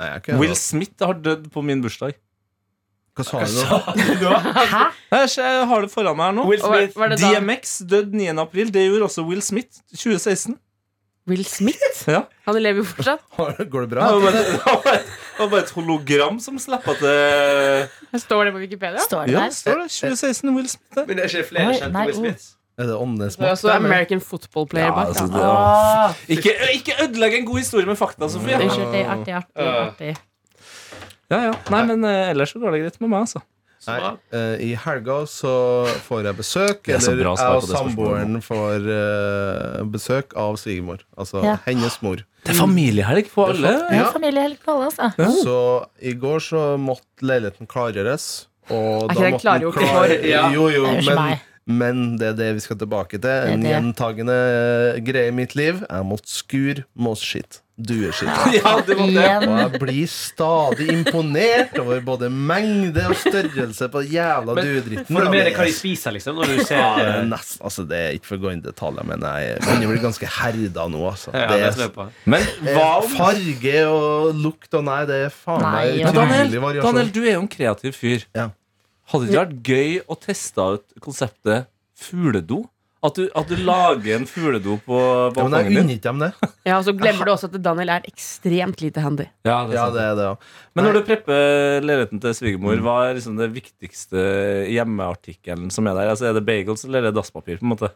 [0.00, 2.12] Nei, Will Smith har dødd på min bursdag.
[3.16, 4.36] Hva sa du nå?
[4.54, 4.84] Hæ?
[5.16, 6.44] Jeg jeg har det foran meg her nå.
[6.96, 8.28] Da DMX døde 9.
[8.40, 8.68] april.
[8.72, 9.80] Det gjorde også Will Smith.
[9.96, 10.60] 2016.
[11.30, 12.02] Will Smith?
[12.10, 12.24] Ja.
[12.48, 13.22] Han lever jo fortsatt.
[13.72, 14.10] Går det bra?
[14.20, 19.00] var det var bare- bare et hologram som slipper til Står det på Wikipedia?
[19.06, 19.54] Står det Ja, der?
[19.56, 19.90] står det.
[19.94, 21.06] 2016 Will Smith der.
[21.06, 22.48] Men det er ikke flere kjente nei, Will Smith.
[22.80, 23.44] Er det åndesmakt?
[23.44, 27.86] Det er også American football player Ja, altså, Åh, Ikke, ikke ødelegg en god historie
[27.86, 28.56] med fakta, Sofie.
[28.56, 30.14] Unnskyld, det er artig, artig, artig.
[31.30, 31.52] Ja, ja.
[31.70, 33.42] Nei, men eh, ellers så går det greit med meg, altså.
[33.88, 33.98] Nei,
[34.34, 35.52] uh, I helga så
[36.04, 41.00] får jeg besøk, er eller jeg og samboeren får uh, besøk av svigermor.
[41.16, 41.56] Altså Ja.
[41.64, 42.20] hennes mor.
[42.44, 43.72] Det er familiehelg på alle.
[43.88, 44.04] Det Ja.
[44.08, 45.32] er familiehelg på alle, altså.
[45.44, 45.56] Så
[46.02, 48.46] i går så måtte leiligheten klargjøres.
[48.70, 50.50] Og Er da måtte den Ja.
[50.52, 51.40] Jo, jo, men, meg.
[51.66, 53.50] Men det er det vi skal tilbake til.
[53.54, 53.74] En det.
[53.74, 54.36] gjentagende
[55.06, 55.82] greie i mitt liv.
[55.86, 58.28] Jeg måtte skur, måsskitt, Dueskitt.
[58.60, 59.48] Ja, det var det.
[59.48, 65.08] Og jeg blir stadig imponert over både mengde og størrelse på jævla Men duedritten.
[65.08, 66.36] Får du med deg hva de er- spiser, liksom?
[66.40, 68.68] Når du ser Ja, det eh, altså det er ikke for å gå inn i
[68.68, 71.02] detaljer, men jeg begynner å bli ganske herda nå.
[71.10, 71.32] Altså.
[71.32, 72.14] ja, det er.
[72.28, 76.90] Men hva eh, om farge og lukt og nei, det er faen meg utrolig variasjon.
[76.90, 78.28] Daniel, du er jo en kreativ fyr.
[78.36, 78.50] Ja.
[79.10, 81.66] Hadde det ikke vært gøy å teste ut konseptet
[81.98, 82.64] fugledo?
[83.02, 85.78] At du, at du lager en fugledo på ja, balkongen din?
[85.80, 86.28] unner ikke dem det.
[86.68, 89.24] Ja, og så glemmer du også at Daniel er ekstremt lite handy.
[89.48, 90.50] Ja, det er Ja, det er det også.
[90.76, 92.84] Men når du prepper leiligheten til svigermor, Mm.
[92.84, 94.20] hva er liksom det viktigste
[94.74, 96.10] hjemmeartikkelen som er der?
[96.12, 97.56] Altså, er det bagels eller er det dasspapir?
[97.58, 97.90] på en måte?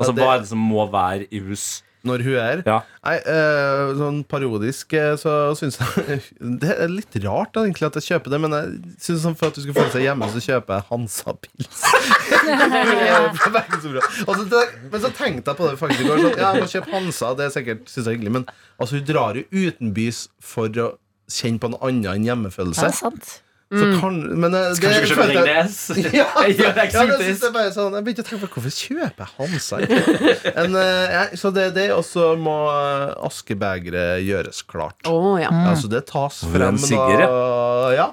[0.00, 1.82] Altså, Ja, det- Hva er det som må være i hus?
[2.08, 2.78] Når hun er Ja.
[3.04, 6.20] Nei, eh, sånn parodisk eh, så syns jeg
[6.62, 8.70] Det er litt rart da, egentlig at jeg kjøper det, men jeg
[9.04, 11.82] synes sånn for at du skal føle seg hjemme, så kjøper jeg Hansa-pils.
[14.26, 16.22] Og så te- men så tenkte jeg på det faktisk i går.
[16.24, 18.48] Sånn, ja, jeg må kjøpe Hansa, det er sikkert synes jeg er hyggelig, men
[18.80, 20.88] altså, hun drar jo utenbys for å
[21.30, 22.88] kjenne på noe annet enn hjemmefølelse.
[22.88, 23.30] det er sant.
[23.70, 25.74] Så kan, men det, Kanskje du jeg- Ringnes?
[26.18, 27.44] ja, Ja, det er eksotisk.
[27.54, 29.78] jeg sånn Jeg begynte å tenke på hvorfor kjøper jeg Hansa?
[29.78, 30.54] seg?
[30.58, 34.98] En, eh, ja, så det er det, og så må eh, askebegeret gjøres klart.
[35.06, 35.52] Oh, ja.
[35.70, 38.08] Altså det tas frem sigger, da Ja.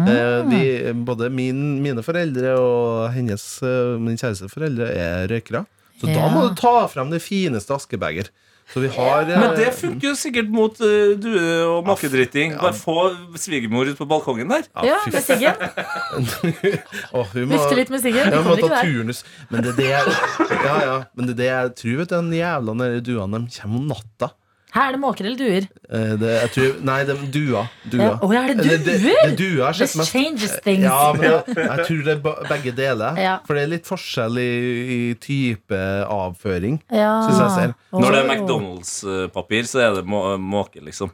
[0.00, 0.62] Eh, De,
[1.06, 5.66] både min, mine foreldre og hennes eh, min kjæreste foreldre er røykere.
[6.00, 8.32] Så da må du ta frem det fineste askebeger.
[8.72, 12.54] Så vi har eh, Men det funker jo sikkert mot uh, due og makkedritting.
[12.58, 12.94] Bare få
[13.38, 14.64] svigermor ut på balkongen der.
[14.88, 15.54] Ja, fy med siggen.
[17.14, 18.24] Å, hun må- Vifte litt med siggen.
[18.24, 18.88] Ja, Du må kommer ta ikke der.
[18.88, 19.20] turnus.
[19.50, 20.16] Men det er det jeg,
[20.64, 23.60] ja, ja, men det er det jeg tror vet du, den jævla nede duene de
[23.60, 24.30] kommer om natta.
[24.74, 25.66] Her er det måker eller duer.
[25.86, 27.60] Eh, Det, jeg tror, nei, det er dua.
[27.86, 28.02] dua.
[28.02, 29.20] Ja, Å, er det Det, det, det duer?
[29.28, 30.10] er dua This mest.
[30.12, 30.82] changes things.
[30.82, 33.20] Ja, men jeg, jeg tror det er begge deler.
[33.22, 33.36] Ja.
[33.46, 34.48] For det er litt forskjell i,
[34.96, 35.78] i type
[36.10, 36.80] avføring.
[36.90, 37.12] Ja.
[37.28, 37.74] syns jeg ser.
[37.94, 41.12] Når det er McDonald's-papir, så er det må måke, liksom.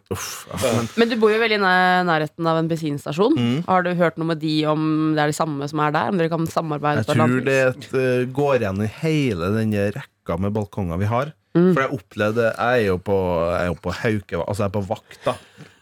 [0.97, 1.65] Men du bor jo veldig i
[2.09, 3.37] nærheten av en bensinstasjon.
[3.37, 3.59] Mm.
[3.69, 6.09] Har du hørt noe med de om det er det samme som er der?
[6.15, 7.05] Om dere kan samarbeide?
[7.05, 11.09] Jeg tror det er et, eh, går igjen i hele denne rekka med balkonger vi
[11.11, 11.35] har.
[11.51, 11.73] Mm.
[11.75, 13.15] For jeg opplevde Jeg er jo på,
[13.51, 15.33] jeg er på Hauke Altså jeg er på vakt da.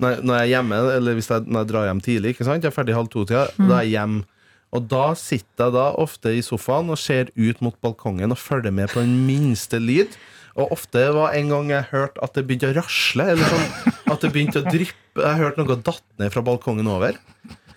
[0.01, 2.65] Når, når jeg er hjemme Eller hvis jeg, når jeg drar hjem tidlig Ikke sant?
[2.65, 4.15] Jeg er ferdig halv to-tida Da er jeg hjem.
[4.73, 8.73] Og da sitter jeg da ofte i sofaen Og ser ut mot balkongen Og følger
[8.73, 10.17] med på den minste lyd.
[10.57, 14.25] Og ofte var en gang jeg hørte At det begynte å rasle Eller sånn At
[14.25, 15.21] det begynte å dryppe.
[15.21, 17.19] Jeg hørte noe datt ned fra balkongen over.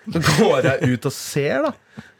[0.07, 1.71] Så går jeg ut og ser da.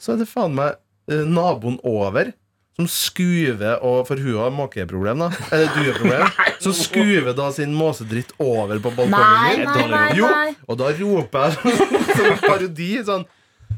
[0.02, 0.76] Så er det faen meg
[1.08, 2.34] eh, naboen over
[2.82, 5.30] som skuver og For hun har måkeproblem, da.
[5.52, 6.28] Eller dueproblem.
[6.64, 9.66] Som skuver da sin måsedritt over på balkongen Nei, min.
[9.70, 10.30] nei, nei, Jo,
[10.68, 11.80] og da roper jeg
[12.16, 13.26] som en parodi sånn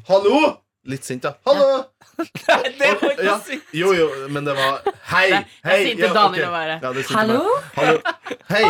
[0.09, 0.59] Hallo!
[0.85, 1.35] Litt sint, da.
[1.47, 1.85] Hallo!
[2.19, 3.59] Nei, Det var ikke Ja, ikke si!
[3.79, 4.81] jo, jo, men det var
[5.13, 5.29] Hei!
[5.31, 6.49] Er hei sinte ja, Daniel ok.
[6.49, 6.75] å være.
[6.83, 7.37] Ja, det Hallo?
[7.45, 7.77] meg.
[7.77, 8.17] Hallo.
[8.51, 8.63] Hei!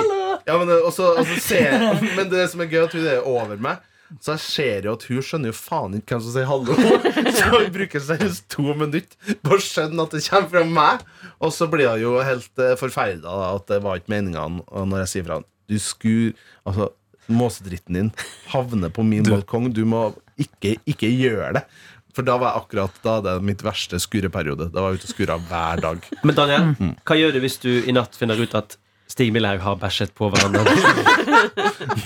[0.45, 1.07] Ja, men, det- også
[1.41, 3.81] ser jeg, men det som er gøy, at hun er over meg.
[4.21, 6.75] Så jeg ser jo at hun skjønner jo faen ikke hvem som sier hallo.
[7.37, 11.05] Så hun bruker seriøst to minutter på å skjønne at det kommer fra meg.
[11.43, 15.13] Og så blir hun jo helt uh, forferda at det var ikke meninga når jeg
[15.15, 15.39] sier fra.
[15.71, 16.35] Du skur
[16.67, 16.91] Altså,
[17.31, 18.11] måsedritten din
[18.51, 19.71] havner på min balkong.
[19.75, 21.65] Du må ikke, ikke gjøre det.
[22.13, 24.69] For da var jeg akkurat da det er mitt verste skureperiode.
[24.73, 26.07] Da var jeg ute og skura hver dag.
[26.21, 26.71] Men Daniel,
[27.01, 28.77] hva gjør du hvis du i natt finner ut at
[29.13, 30.63] Stig Milhaug har bæsjet på hverandre?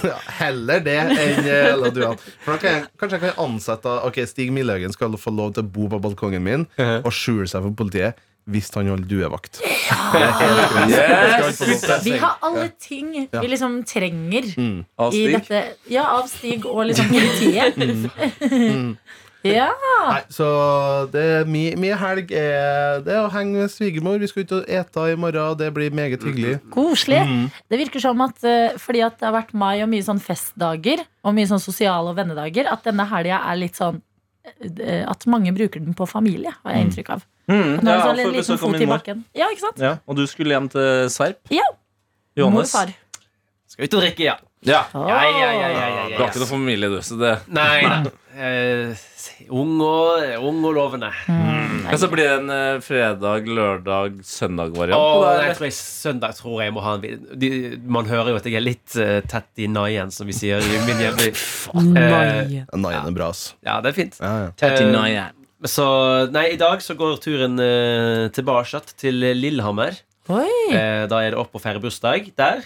[0.04, 2.18] Ja, heller det enn Ella Duan.
[2.44, 5.64] For da kan jeg, kanskje jeg kan ansette Ok, Stig Millhaugen skal få lov til
[5.64, 7.06] å bo på balkongen min Mhm.
[7.08, 9.58] og skjule seg for politiet hvis han holder duevakt.
[9.60, 9.68] Til.
[12.04, 14.86] Vi har alle ting vi liksom trenger Mm.
[15.12, 15.64] I dette.
[15.92, 17.76] Ja, av Stig og liksom politiet.
[18.48, 18.98] Mm.
[19.56, 19.68] Ja.
[20.08, 20.48] Nei, så
[21.12, 24.20] det er mi, mi helg er det er å henge med svigermor.
[24.22, 26.58] Vi skal ut og ete i morgen, det blir meget hyggelig.
[26.74, 27.22] Koselig.
[27.28, 27.46] Mm.
[27.70, 31.04] Det virker som at eh, fordi at det har vært mai og mye sånn festdager,
[31.28, 34.00] og mye sånn sosiale og vennedager, at denne helga er litt sånn
[34.64, 37.26] eh, At mange bruker den på familie, har jeg inntrykk av.
[37.48, 39.24] Mm, ja, sånn en liten fot i bakken.
[39.38, 39.84] Ja, ikke sant?
[39.84, 41.40] Ja, og du skulle hjem til Serp?
[41.54, 41.68] Ja.
[42.38, 42.76] Mor og Johannes?
[42.76, 42.92] far.
[43.68, 44.38] Skal ut og drikke, ja.
[44.66, 44.86] Ja.
[44.94, 47.82] Ja, ja, ja, ja, ja, Du ja, har ikke noe familie, du, så det Nei
[47.86, 48.12] da.
[48.38, 48.96] Eh,
[49.54, 51.08] ung, og, ung og lovende.
[51.28, 54.98] Men så blir det en eh, fredag, lørdag, søndag-variant.
[54.98, 55.58] Åh, på det, nei, eller?
[55.58, 57.50] tror jeg, søndag tror jeg må ha en vid- de,
[57.98, 60.82] Man hører jo at jeg er litt eh, tett i naien, som vi sier i
[60.86, 61.32] min hjemby.
[61.32, 63.54] Eh, Naien er bra, ass.
[63.66, 64.20] ja, det er fint.
[64.22, 65.28] Ja, ja.
[65.32, 65.32] Eh,
[65.66, 65.86] Så
[66.34, 69.98] nei, i dag så går turen eh, tilbake til Lillehammer.
[70.30, 70.50] Oi.
[70.76, 72.62] Eh, da er det opp og feire bursdag der.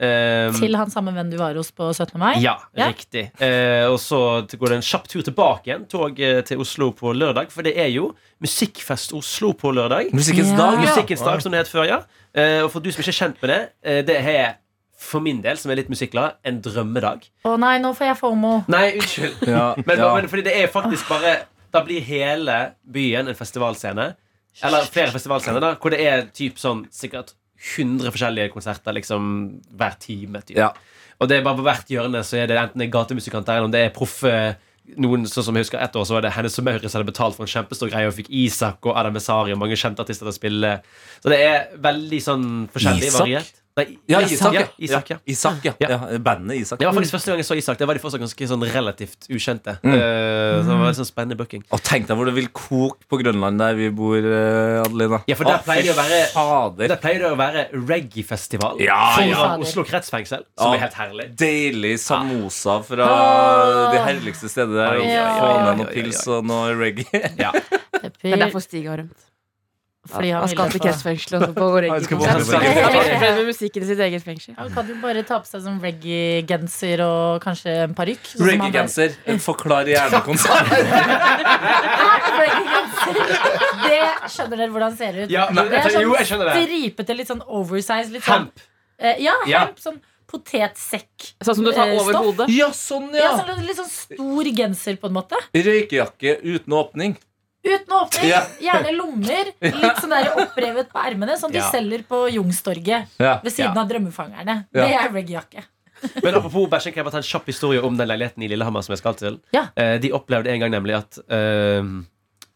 [0.00, 2.16] Eh, Til han samme venn du var hos på 17.
[2.18, 2.38] mai?
[2.40, 2.86] Ja, Ja.
[2.88, 3.26] riktig.
[3.36, 7.12] Uh, og så går det en kjapp tur tilbake igjen, tog eh, til Oslo på
[7.12, 7.50] lørdag.
[7.52, 10.08] For det er jo Musikkfest Oslo på lørdag.
[10.16, 10.56] Musikkens Ja.
[10.56, 10.72] dag.
[10.80, 10.86] Ja.
[10.88, 11.98] Musikkens dag, som det het før, ja.
[12.32, 14.54] Uh, og for du som ikke er kjent med det, uh, det er
[15.00, 17.22] for min del, som er litt musikkglad, en drømmedag.
[17.44, 18.64] Å nei, nå får jeg FOMO.
[18.68, 19.46] Nei, unnskyld.
[19.48, 20.14] Ja, Men, ja.
[20.14, 24.14] men fordi det er faktisk bare Da blir hele byen en festivalscene.
[24.62, 25.74] Eller flere festivalscener, da.
[25.80, 29.28] Hvor det er typ sånn sikkert 100 forskjellige konserter liksom
[29.76, 30.40] hver time.
[30.46, 30.56] Typ.
[30.56, 30.72] Ja.
[31.20, 33.74] Og det er bare på hvert hjørne så er det enten en gatemusikanter eller om
[33.74, 34.34] det er proffe
[34.98, 37.36] noen sånn som jeg husker Et år så var det Hennes og Maurits hadde betalt
[37.36, 40.32] for en kjempestor greie og fikk Isak og Adam Esari og mange kjente artister til
[40.32, 40.72] å spille.
[41.20, 43.20] Så det er veldig sånn forskjellig Isak?
[43.20, 43.59] variert.
[43.80, 44.60] Nei, Ja, Isak, ja.
[44.60, 44.66] ja.
[44.78, 45.16] Isak, ja.
[45.24, 45.72] Isak, ja.
[45.80, 45.88] Ja.
[45.96, 46.18] ja.
[46.22, 46.80] Bandet Isak.
[46.80, 47.78] Det var faktisk første gang jeg så Isak.
[47.80, 49.76] Det var de fortsatt ganske sånn relativt ukjente.
[49.82, 49.94] Mm.
[49.94, 51.64] Eh, så det var en sånn spennende booking.
[51.72, 55.22] Og tenk deg hvor det vil koke på Grønland der vi bor, eh, Adelina.
[55.30, 56.92] Ja, for der Å, pleier det å være Fader.
[56.94, 59.48] Der pleier det å være reggae-festival Ja, foran ja.
[59.66, 60.76] Oslo kretsfengsel, som Ja.
[60.76, 61.28] er helt herlig.
[61.40, 63.90] Deilig samosa fra ah.
[63.94, 65.00] de herligste steder der.
[65.04, 65.26] Ja, Ja.
[65.40, 67.24] få ned noe pils og noe reggae.
[67.38, 67.52] Ja.
[68.00, 69.29] Det er derfor Stig har rømt.
[70.08, 72.62] Fordi han Han skal til få- kretsfengsel og så på Han skal på reggae-konsert.
[72.64, 74.54] Han er fornøyd med musikken i sitt eget fengsel.
[74.56, 78.22] Han kan jo bare ta på seg sånn reggae-genser og kanskje en parykk.
[78.24, 78.48] sånn som.
[78.48, 79.10] Reggae-genser.
[79.48, 80.72] Forklar gjerne konsert.
[82.40, 83.20] Reggae-genser.
[83.84, 84.00] Det
[84.32, 85.30] skjønner dere hvordan det ser ut.
[85.36, 86.66] Ja, nei, det er jo, jeg skjønner sånn det.
[86.66, 88.10] stripete, litt sånn oversize.
[88.14, 88.64] Litt sånn, Hemp.
[88.98, 89.66] eh, ja, Ja.
[89.66, 89.78] hemp.
[89.84, 91.34] Sånn potetsekk.
[91.42, 92.48] Sånn som du tar Eh, over hodet.
[92.54, 93.44] Ja, sånn, Ja, ja.
[93.44, 95.36] sånn, litt sånn stor genser, på en måte.
[95.54, 97.16] Røykejakke uten åpning.
[97.64, 98.30] Uten åpning.
[98.30, 98.40] Ja.
[98.60, 99.50] Gjerne lommer.
[99.60, 101.66] Litt sånn der opprevet på ermene, som de Ja.
[101.70, 103.34] selger på Youngstorget Ja.
[103.44, 104.62] ved siden av Drømmefangerne.
[104.72, 105.66] Det er reggae-jakke.
[106.24, 108.80] Men apropos bæsjing, kan jeg bare ta en kjapp historie om den leiligheten i Lillehammer
[108.86, 109.36] som jeg skal til.
[109.52, 111.84] Eh, de opplevde en gang nemlig at eh,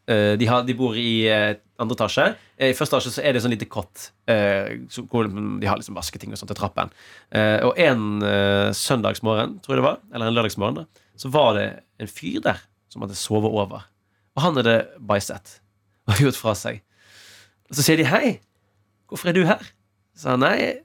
[0.09, 2.25] eh, de, har, de bor i eh, andre etasje.
[2.57, 4.73] Eh, I første etasje så er det sånn lite kott eh,
[5.11, 6.89] hvor de har liksom vasketing og sånt til trappen.
[7.69, 8.07] Og en
[8.73, 10.87] søndagsmorgen, tror jeg det var, eller en lørdagsmorgen,
[11.21, 11.67] så var det
[12.01, 13.85] en fyr der som hadde sovet over.
[14.35, 15.59] Og han hadde bæsjet
[16.09, 16.81] og gjort fra seg.
[17.69, 18.39] Og så sier de 'hei,
[19.09, 19.71] hvorfor er du her?'
[20.15, 20.79] Så sa han nei,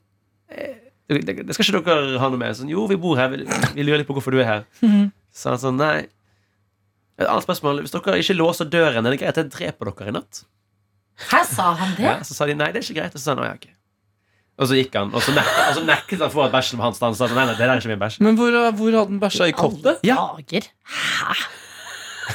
[0.51, 0.77] eh,
[1.11, 2.55] det, det skal ikke dere ha noe med.
[2.57, 4.65] Sånn, jo, vi bor her, vi, vi lurer litt på hvorfor du er her.
[5.35, 6.09] Så han sånn, nei
[7.21, 7.83] Et annet spørsmål.
[7.85, 10.45] Hvis dere ikke låser døren, er det greit at jeg dreper dere i natt?
[11.29, 12.07] Her sa han det.
[12.07, 13.13] Ja, så sa de nei, det er ikke greit.
[13.13, 13.67] Og så sa han, «Å, ja, ok.
[14.61, 16.89] Og så gikk han, og så nektet, og så nektet han for at bæsjen var
[16.89, 17.01] hans.
[17.05, 18.19] Han sa nei, nei, det der er ikke min bæsj.
[18.25, 20.01] Men hvor, hvor hadde han bæsja i kottet?
[20.05, 20.17] Ja.
[20.37, 20.69] Dager.
[20.97, 21.37] Hæ?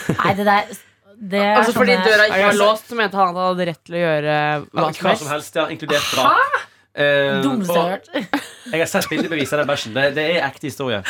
[0.10, 0.72] Nei, det der
[1.20, 3.66] det er Altså Fordi sånne- døra ikke var låst, så mente han at han hadde
[3.70, 4.36] rett til å gjøre
[4.72, 5.30] hva som Hva som helst.
[5.32, 6.62] helst, ja, inkludert drap.
[6.96, 8.44] Eh, Dummeste jeg har og hørt.
[8.72, 9.94] jeg har sett bildebevis av den bæsjen.
[9.94, 11.02] Det, det er ekte historie.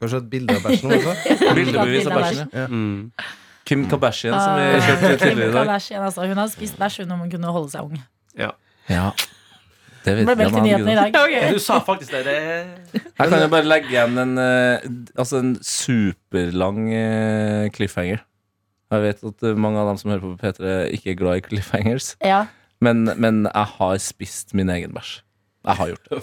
[0.00, 1.14] Kanskje et bilde av bæsjen også?
[1.58, 2.50] Bildebevis av bæsjen.
[2.52, 2.66] ja.
[2.66, 3.12] Mm.
[3.64, 5.68] Kim Kardashian, som vi Ah, kjørte Kim tidligere i dag.
[6.04, 6.26] Altså.
[6.28, 7.96] Hun har spist bæsj hun om hun kunne holde seg ung.
[8.36, 8.50] Ja.
[8.90, 9.10] ja.
[10.04, 11.14] Det ble meldt i nyhetene i dag.
[11.16, 11.52] Okay.
[11.54, 12.24] Du sa faktisk det.
[12.26, 12.66] det er...
[13.16, 14.84] Her kan jeg bare legge igjen en, eh,
[15.16, 17.70] altså en superlang eh,
[18.94, 19.02] cliffhanger.
[19.02, 21.44] Jeg vet at eh, mange av dem som hører på P3, ikke er glad i
[21.48, 22.12] cliffhangers.
[22.24, 22.44] Ja.
[22.84, 25.20] Men, men jeg har spist min egen bæsj.
[25.64, 26.22] Jeg har gjort det.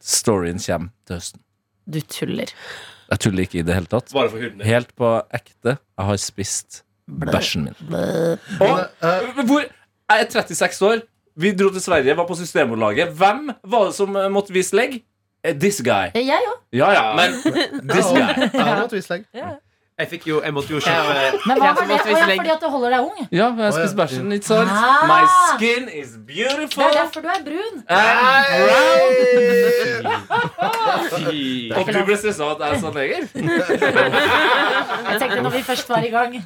[0.00, 1.40] Storyen kommer til høsten.
[1.88, 2.52] Du tuller.
[3.10, 4.12] Jeg tuller ikke i det hele tatt.
[4.12, 4.60] Bare for huden?
[4.64, 5.76] Helt på ekte.
[5.98, 7.76] Jeg har spist bæsjen min.
[8.60, 9.60] Og hvor
[10.08, 11.00] Jeg er 36 år.
[11.38, 13.12] Vi dro til Sverige, var på Systembolaget.
[13.14, 14.96] Hvem var det som eh, måtte vise legg?
[15.44, 16.08] Eh, This guy.
[16.16, 16.56] Jeg òg.
[16.74, 17.36] Ja ja, men
[17.92, 18.32] this guy.
[18.52, 19.26] Jeg har måttet vise legg.
[19.98, 21.94] Jeg fikk jo, jeg måtte jo kjøpe Men hva var det?
[21.98, 23.16] Å, ja, fordi at du holder deg ung?
[23.34, 24.70] Ja, jeg spiser bæsjen, litt sant?
[24.70, 25.00] Ah.
[25.10, 26.84] My skin is beautiful.
[26.84, 27.82] Det er derfor du er brun.
[31.16, 31.42] Fy.
[31.74, 33.22] Og du ble stressa av at jeg er sånn neger?
[35.08, 36.38] Jeg tenkte når vi først var i gang.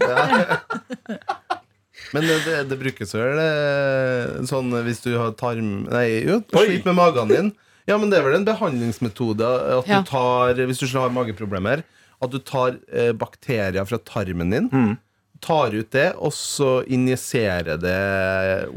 [2.17, 5.85] Men det, det, brukes vel eh, sånn hvis du har tarm...
[5.93, 7.53] Nei, jo, sliter med magen din.
[7.89, 10.01] Ja, men det er vel en behandlingsmetode at Ja.
[10.01, 11.83] du tar Hvis du har mageproblemer,
[12.23, 14.99] at du tar eh, bakterier fra tarmen din, Mm.
[15.43, 17.97] tar ut det, og så injiserer det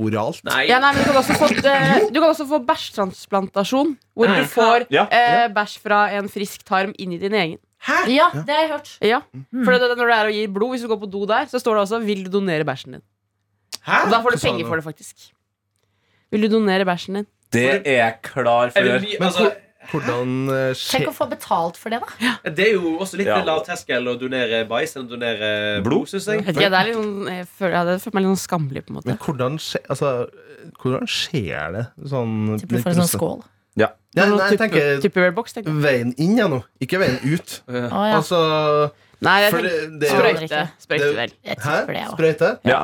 [0.01, 0.41] oralt.
[0.47, 0.63] Nei.
[0.67, 3.95] Ja, nei, men du kan også få, eh, du kan også få bæsjtransplantasjon.
[4.17, 5.05] Hvor du får Ja.
[5.11, 7.59] eh, bæsj fra en frisk tarm inn i din egen.
[8.09, 8.89] Ja, det har jeg hørt.
[9.01, 9.19] Ja,
[9.63, 11.45] for det, det, Når det er å gi blod, hvis du går på do der,
[11.45, 13.01] så står det også 'Vil du donere bæsjen din?'
[13.85, 15.31] Og da får du penger for det, faktisk.
[16.31, 17.27] Vil du donere bæsjen din?
[17.51, 18.79] Det er jeg klar for.
[18.79, 19.53] Jeg vil bli- Men altså,
[19.91, 22.33] Hvordan eh, Tenk å få betalt for det, da.
[22.49, 23.39] det er jo også litt Ja.
[23.45, 25.49] lav terskel å donere bæsj enn å donere
[25.85, 26.45] blod, syns jeg.
[26.45, 28.85] Jeg det er litt sånn, jeg føler, jeg følt meg litt sånn skammelig.
[28.85, 30.13] på en måte Men hvordan skjer, altså,
[30.81, 31.85] hvordan skjer det?
[32.09, 33.43] Sånn, Tipper du får en sånn skål.
[33.75, 36.61] Ja, nei, jeg tenker Tupperware-boks, tenker veien inn, ja, nå.
[36.79, 37.57] Ikke veien ut.
[37.67, 37.89] Ja.
[38.15, 38.39] Altså
[39.25, 40.61] Nei, jeg tenker det, det, sprøyte.
[40.83, 41.33] Sprøyte vel.
[42.13, 42.49] Sprøyte?
[42.67, 42.81] Ja.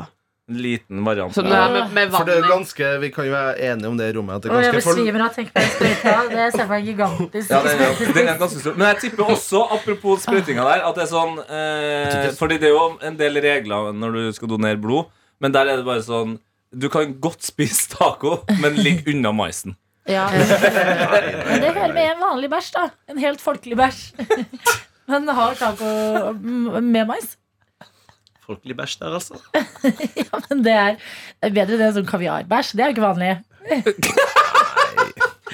[0.51, 1.31] En liten variant.
[1.31, 3.97] Så det er med, med For det er ganske Vi kan jo være enige om
[3.99, 4.35] det i rommet.
[4.35, 6.15] At det er ganske for, besvimer av å tenke på.
[6.31, 8.75] Det ser for gigantisk Ja, den er, den er ganske stor.
[8.75, 12.75] Men jeg tipper også, apropos sprøytinga der, at det er sånn eh, Fordi det er
[12.75, 15.11] jo en del regler når du skal donere blod,
[15.41, 16.37] men der er det bare sånn
[16.71, 19.77] Du kan godt spise taco, men ligg unna maisen.
[20.09, 20.27] Ja.
[20.33, 22.87] Men det hører med en vanlig bæsj, da.
[23.11, 24.07] En helt folkelig bæsj.
[25.11, 25.87] Men har taco
[26.39, 27.35] med mais.
[28.51, 29.39] Folkelig bæsj der, altså.
[30.21, 30.99] Ja, men det er,
[31.47, 32.75] bedre det enn sånn kaviarbæsj.
[32.75, 33.31] Det er jo ikke vanlig.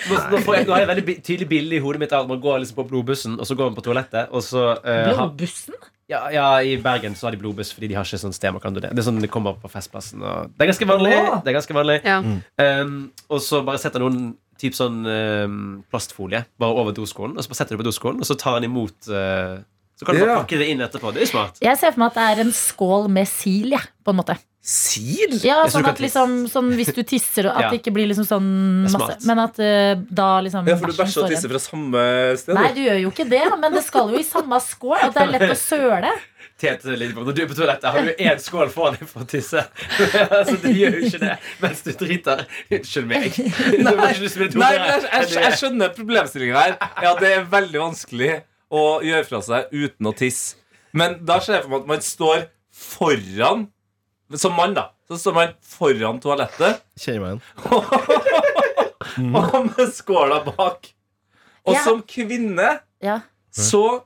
[0.08, 2.32] Nå, nå, får jeg, nå har jeg veldig tydelig bilde i hodet mitt av at
[2.32, 5.76] man går liksom på blodbussen, og så går man på toalettet, og så uh, Blodbussen?
[6.08, 8.64] ja, ja, I Bergen så har de blodbuss fordi de har ikke sånn sted man
[8.64, 10.24] kan do Det Det er sånn de kommer på Festplassen.
[10.24, 11.16] Og det er ganske vanlig.
[11.44, 12.20] Det er ganske vanlig Ja.
[12.22, 15.58] Um, og så bare setter noen typ sånn um,
[15.92, 18.66] plastfolie bare over doskålen, og så bare setter du på doskålen, og så tar han
[18.66, 19.60] imot uh,
[19.98, 21.10] Så kan du bare pakke det inn etterpå.
[21.16, 21.58] Det er smart.
[21.64, 24.36] Jeg ser for meg at det er en skål med sil, jeg, på en måte.
[24.68, 25.38] Sil?
[25.48, 27.70] Ja, sånn at liksom sånn Hvis du tisser, at Ja.
[27.72, 28.48] det ikke blir liksom sånn
[28.84, 29.16] masse.
[29.26, 32.02] Men at uh, da liksom Ja, for du bæsjer og tisser fra samme
[32.38, 32.58] sted?
[32.58, 32.82] Nei, du.
[32.84, 34.98] gjør jo ikke det, men det skal jo i samme skål.
[35.08, 36.12] At det er lett å søle.
[36.58, 39.30] Tete Lindbom, når du er på toalettet, har du én skål foran deg for å
[39.30, 39.62] tisse.
[40.40, 42.44] altså, du gjør jo ikke det mens du driter.
[42.74, 43.38] Unnskyld meg.
[43.38, 45.58] Bli Nei, jeg, jeg, jeg er.
[45.62, 46.78] skjønner problemstillinga her.
[47.06, 48.32] Ja, det er veldig vanskelig
[48.74, 50.56] å gjøre fra seg uten å tisse.
[50.98, 53.68] Men da ser jeg for meg at man står foran
[54.36, 54.90] Som mann, da.
[55.08, 57.42] Så står man foran toalettet Kjenner meg igjen.
[59.40, 60.90] og med skåla bak.
[61.68, 61.84] Og Ja.
[61.84, 63.22] som kvinne Ja.
[63.52, 64.04] så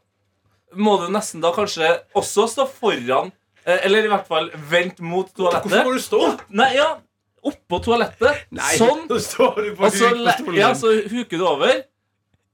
[0.76, 3.32] må du nesten da kanskje også stå foran
[3.66, 5.70] eh, Eller i hvert fall vent mot toalettet.
[5.72, 6.22] Hvorfor må du stå?
[6.50, 6.98] Nei, ja,
[7.44, 8.46] oppå toalettet.
[8.52, 9.08] Nei, Sånn.
[9.10, 10.12] Så står du på Og så,
[10.56, 11.84] ja, så huker du over.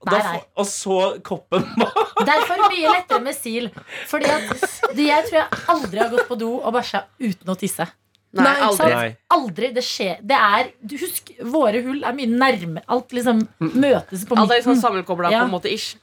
[0.05, 0.41] Nei, nei.
[0.55, 2.11] og så koppen bak.
[2.27, 3.65] Derfor mye lettere med sil.
[4.07, 7.87] Fordi Jeg tror jeg aldri har gått på do og bæsja uten å tisse.
[8.37, 8.89] Nei, Nei, aldri.
[8.93, 9.09] Nei.
[9.33, 9.69] Aldri.
[9.73, 10.19] Det skjer.
[10.21, 12.83] Det er, du Husk, våre hull er mye nærme.
[12.93, 14.81] Alt liksom møtes på Alt er liksom midten.
[14.83, 15.39] sammenkobla Ja.
[15.41, 15.95] på en måte ish.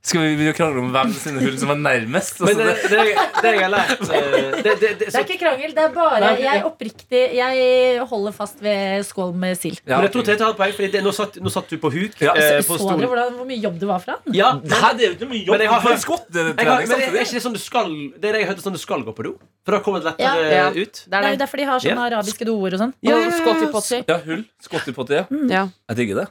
[0.00, 2.38] Skal vi begynne å krangle om hvem sine hull som er nærmest?
[2.40, 5.26] Men Altså, det, det, det, det jeg har lært eh, det, det, det, Det er
[5.26, 9.76] ikke krangel, det er bare Nei, Jeg oppriktig Jeg holder fast ved skål med sild.
[9.84, 11.90] ja, Men jeg tror Tete har poeng, Fordi det, nå, satt, nå satt du på
[11.92, 12.16] huk.
[12.24, 14.34] Ja, eh, Så på dere hvordan, hvor mye jobb det var for han?
[14.40, 16.70] Ja, Nei, det er jo ikke mye jobb Men jeg har for hørt- en Jeg
[16.70, 18.82] har, men er ikke det sånn du skal Det er det jeg hørte sånn du
[18.86, 19.34] skal gå på do?
[19.68, 20.56] For da kommer det lettere Ja.
[20.64, 20.70] Ja.
[20.72, 21.04] ut.
[21.04, 21.38] Det Det er er det.
[21.44, 22.08] derfor de har sånne Ja.
[22.08, 22.92] arabiske doer og sånn.
[23.04, 24.00] Og i Potty.
[24.08, 24.44] Ja, hull.
[24.64, 25.12] Skottetpotty.
[25.20, 25.24] Ja.
[25.52, 25.68] Ja.
[25.92, 26.28] Jeg digger det.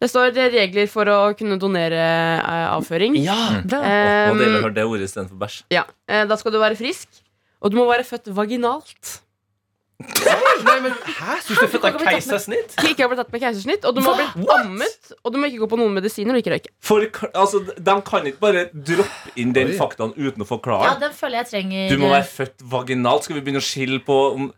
[0.00, 2.00] Det står eh, regler for å kunne donere
[2.38, 3.16] eh, avføring.
[3.24, 3.36] Ja!
[3.64, 3.80] Bra.
[3.80, 5.62] Eh, Og høre det ordet istedenfor bæsj.
[5.72, 5.86] ja.
[6.08, 7.08] eh, Da skal du være frisk,
[7.62, 9.20] og du må være født vaginalt.
[9.96, 11.38] Nei, men Hæ?
[11.40, 12.74] Syns du er født av keisersnitt?
[12.84, 15.48] Ikke har blitt tatt med keisersnitt, og du må ha blitt ammet, og du må
[15.48, 16.72] ikke gå på noen medisiner og ikke røyke.
[16.84, 19.78] For altså, De kan ikke bare droppe inn den Oi.
[19.78, 20.92] faktaen uten å Ja, forklare.
[21.00, 23.24] den føler jeg trenger Du må være født vaginalt.
[23.24, 24.50] Skal vi begynne å skille på om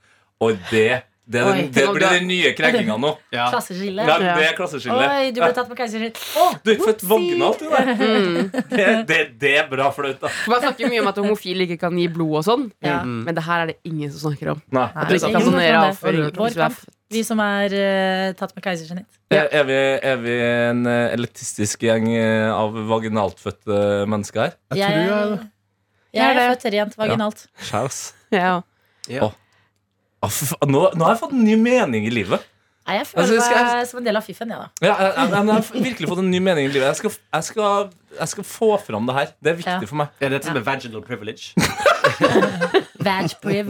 [0.42, 1.64] Og det det, er den, Oi.
[1.76, 3.10] det blir den nye krenkinga nå.
[3.34, 3.50] Ja.
[3.52, 4.04] klasseskille.
[4.08, 5.08] Ja, det er klasseskille.
[5.12, 6.20] Oi, du ble tatt på keisersnitt.
[6.40, 7.68] Oh, Du er født vaginalt, du.
[7.68, 7.82] da.
[8.08, 8.48] Mm.
[8.70, 10.30] Det, det, det er bra flaut, da.
[10.48, 13.00] Man snakker mye om at homofile ikke kan gi blod og sånn, Ja.
[13.04, 14.62] men det her er det ingen som snakker om.
[14.72, 14.86] Nei.
[14.86, 15.90] Nei, At du ikke ingen kan donere det.
[15.92, 16.78] avføring.
[17.08, 19.06] Vi som er uh, tatt med keisersnitt.
[19.32, 19.76] Er, er, vi,
[20.12, 23.78] er vi en uh, elitistisk gjeng uh, av vaginaltfødte
[24.12, 24.56] mennesker her?
[24.76, 25.38] Jeg tror jeg er det.
[26.18, 27.44] jeg er Jeg født rent vaginalt.
[27.72, 27.84] Ja.
[28.32, 28.54] Ja.
[29.08, 29.47] Ah, for faen,
[30.22, 32.42] Nå, nå har jeg fått en ny mening i livet.
[32.88, 34.68] Nei, jeg føler Altså, skal jeg- meg som en del av fiffen, jeg, da.
[34.86, 36.86] Ja, jeg, jeg, jeg har virkelig fått en ny mening i livet.
[36.88, 39.26] Jeg skal, jeg skal, jeg skal få fram det her.
[39.44, 39.86] Det er viktig Ja.
[39.90, 40.08] for meg.
[40.24, 41.52] Er dette med vaginal privilege?
[43.08, 43.68] Vag priv.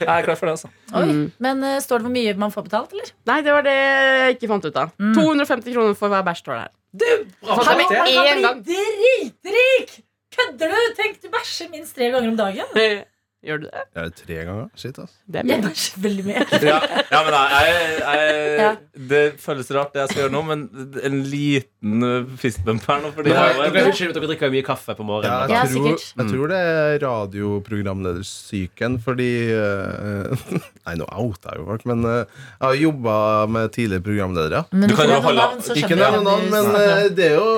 [0.00, 0.52] Jeg er klar for det.
[0.54, 1.32] altså Oi, Mm.
[1.38, 3.10] Men eh, står det hvor mye man får betalt, eller?
[3.26, 4.92] Nei, det var det jeg ikke fant ut av.
[4.98, 6.72] 250 kroner for hver bæsj står det her.
[7.42, 7.98] Bra Han deg, det.
[8.34, 8.62] En gang.
[8.70, 9.96] dritrik!
[10.34, 10.94] Kødder du?
[10.98, 12.66] Tenk, du bæsjer minst tre ganger om dagen.
[13.44, 13.82] Gjør du det?
[13.94, 14.68] Er det tre ganger?
[14.80, 15.12] Shit, ass.
[15.28, 15.72] Det er Jeg mye.
[16.04, 16.44] veldig mye.
[16.70, 16.78] Ja,
[17.12, 18.70] ja men nei, jeg, jeg, Ja.
[19.12, 20.60] Det føles rart, det jeg skal gjøre nå, men
[21.04, 23.10] en liten uh, fistbump her nå.
[23.16, 25.50] Fordi Men jeg, dere- dere unnskyld at dere drikker mye kaffe på Ja, morgenen.
[25.50, 26.06] jeg, Ja, tror, sikkert.
[26.22, 30.46] jeg tror det er radioprogramledersyken, fordi uh,
[30.86, 33.16] Nei, nå outa jeg jo folk, men uh, jeg har jobba
[33.58, 34.64] med tidligere programledere.
[34.72, 37.50] Men Du kan jo holde- navn, Ikke noen, nevne navn, men uh, det er jo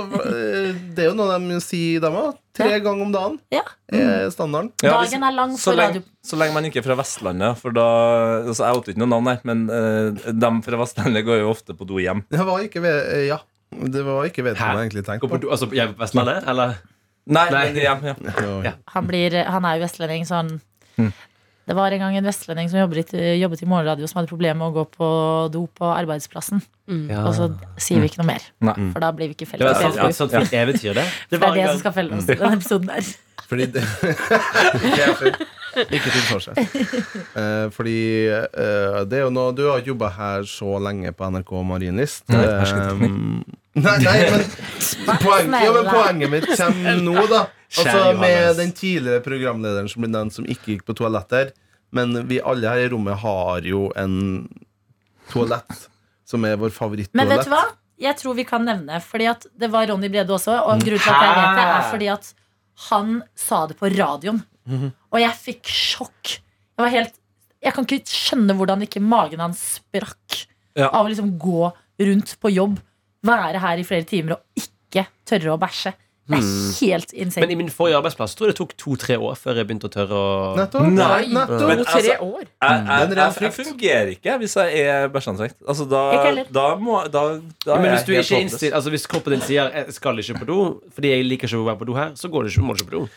[0.96, 2.34] Det er jo noe de sier, dem òg.
[2.56, 2.78] Tre Ja.
[2.80, 3.62] ganger om dagen Ja.
[3.92, 4.72] er standarden.
[4.82, 6.02] Ja, hvis- Dagen er lang så, lenge, radio.
[6.24, 7.86] så lenge man ikke er fra Vestlandet, for da
[8.46, 11.76] altså, Jeg outer ikke noe navn her, men uh, dem fra Vestlandet går jo ofte
[11.76, 12.24] på do hjem.
[12.30, 13.38] Det var ikke ved, eh, Ja.
[13.76, 16.76] Det var ikke vedkommende egentlig tenkt på Altså hjem på Vestlandet, eller?
[17.26, 17.64] Nei, Nei.
[17.74, 18.04] hjem,
[18.64, 18.72] ja.
[18.94, 20.60] Han, blir, han er jo vestlending, så han
[20.98, 21.12] Mm.
[21.66, 24.54] Det var en gang en vestlending som jobbet, i- jobbet i morgenradio, som hadde problemer
[24.60, 25.08] med å gå på
[25.50, 26.62] do på arbeidsplassen.
[26.86, 27.08] Mm.
[27.26, 27.48] Og så
[27.82, 28.74] sier vi ikke noe mer, Nei.
[28.92, 29.58] for da blir vi ikke felt.
[29.58, 30.52] Det var ja, et det.
[30.60, 31.06] eventyr, det.
[31.30, 31.70] Det Det er det gang.
[31.74, 33.02] som skal felle oss i denne episoden der.
[33.50, 33.82] Fordi det
[35.76, 36.56] Ikke til forsvar.
[36.56, 37.96] Eh, fordi
[38.32, 42.24] eh, det er jo noe Du har jobba her så lenge på NRK Marienlyst.
[42.32, 43.65] Nei, Eh.
[43.76, 44.44] Nei, nei, men,
[45.22, 47.44] poen, ja, men poenget mitt kommer nå, da.
[47.76, 51.50] Altså Med den tidligere programlederen som ble nevnt, som ikke gikk på toaletter.
[51.94, 54.46] Men vi alle her i rommet har jo en
[55.32, 55.86] toalett
[56.26, 56.72] som er vår
[57.14, 57.64] Men vet du hva?
[57.96, 61.14] Jeg tror vi kan nevne, fordi at det var Ronny Brede også, og grunnen til
[61.14, 62.32] at jeg vet det, er fordi at
[62.90, 64.42] han sa det på radioen.
[65.14, 66.34] Og jeg fikk sjokk.
[66.76, 67.14] Jeg var helt
[67.64, 70.42] Jeg kan ikke skjønne hvordan ikke magen hans sprakk
[70.76, 70.90] Ja.
[70.92, 71.70] av å liksom gå
[72.04, 72.76] rundt på jobb,
[73.26, 75.94] være her i flere timer og ikke tørre å bæsje.
[76.26, 76.46] Det er
[76.80, 79.86] helt Men i min forrige arbeidsplass tror jeg det tok to-tre år før jeg begynte
[79.86, 80.88] å tørre å Nettopp.
[80.90, 81.28] Nei.
[81.30, 81.68] Nettopp.
[81.68, 82.40] Men To-tre altså- år.
[82.40, 85.54] Jeg, jeg, Det er jeg, jeg fungerer ikke hvis jeg er bæsjeantrekk.
[85.68, 86.02] Altså, da,
[86.50, 87.22] da må da,
[87.62, 90.42] da Ja, men hvis du ikke innstilt Altså Hvis kroppen din sier 'jeg skal ikke
[90.42, 92.66] på do' fordi jeg liker ikke å være på do her, så går du ikke,
[92.66, 93.08] må du ikke på do.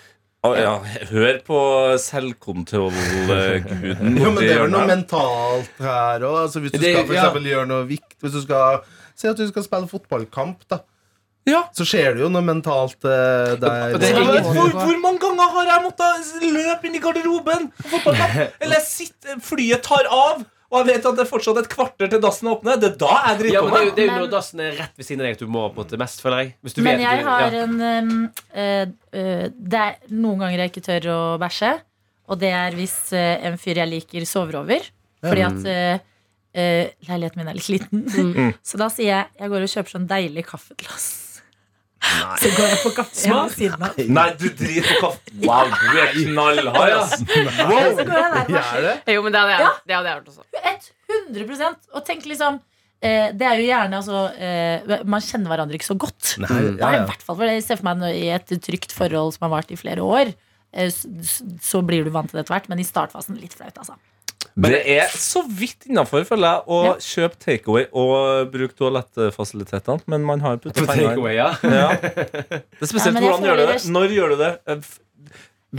[0.41, 1.57] Oh, ja, hør på
[1.99, 4.15] selvkontrollguden.
[4.21, 6.37] ja, men det er vel noe mentalt her òg.
[6.45, 8.79] Altså, hvis du skal for eksempel gjøre noe vikt Hvis du skal
[9.19, 10.83] Si at du skal spille fotballkamp, da.
[11.49, 11.63] Ja.
[11.73, 13.95] Så skjer det jo noe mentalt uh, der.
[13.95, 17.69] Er Ja, hvor, hvor mange ganger har jeg måttet løpe inn i garderoben?
[18.61, 22.21] Eller jeg flyet tar av, og jeg vet at det er fortsatt et kvarter til
[22.21, 22.77] dassen åpner.
[22.79, 23.95] Det er da jeg Ja, driver men på Det er med.
[23.97, 25.87] det er jo når dassen er rett ved siden av deg at du må på
[25.89, 26.51] det mest, føler jeg.
[26.61, 27.63] Hvis du Men vet jeg du, har ja.
[27.63, 27.81] en
[28.53, 28.83] eh,
[29.23, 31.73] eh, Det er noen ganger jeg ikke tør å bæsje.
[32.29, 34.85] Og det er hvis en fyr jeg liker, sover over.
[35.25, 36.05] Fordi at
[36.59, 38.05] eh, leiligheten min er litt liten.
[38.09, 38.53] Mm.
[38.69, 41.07] Så da sier jeg jeg går og kjøper sånn deilig kaffeglass.
[42.39, 43.97] Så går jeg på kaffe ved siden av.
[44.15, 45.33] Nei, du driter på kaffe.
[45.43, 47.17] Wow, du er knallhard, ass.
[47.25, 48.93] Så går jeg der og det?
[49.17, 49.71] Jo, men det hadde jeg, Ja.
[49.89, 50.45] det hadde jeg gjort også.
[51.33, 52.59] 100% Og tenk liksom
[53.01, 56.35] eh, Det er jo gjerne altså eh, Man kjenner hverandre ikke så godt.
[56.43, 58.95] Nei, ja, ja, er i hvert fall for Jeg ser for meg i et trygt
[58.95, 60.31] forhold som har vart i flere år.
[60.71, 63.75] eh, Så blir du vant til det etter hvert, men i startfasen litt flaut.
[63.81, 63.97] Altså.
[64.65, 66.93] Det er så vidt innafor, føler jeg, å Ja.
[67.05, 70.01] kjøpe takeaway og bruke toalettfasilitetene.
[70.11, 71.35] Men man har putta penger inn.
[71.35, 71.49] ja.
[71.63, 71.89] Ja.
[72.01, 73.79] Det er spesielt Ja, men hvordan gjør du det.
[73.95, 74.51] Når gjør du det?
[74.67, 74.77] Eh,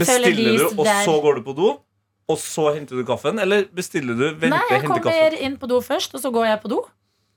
[0.01, 1.69] Bestiller du, og så går du på do?
[2.31, 3.39] Og så henter du kaffen?
[3.43, 5.37] Eller bestiller du, venter, Nei, jeg kommer kaffen?
[5.43, 6.77] inn på do først, og så går jeg på do.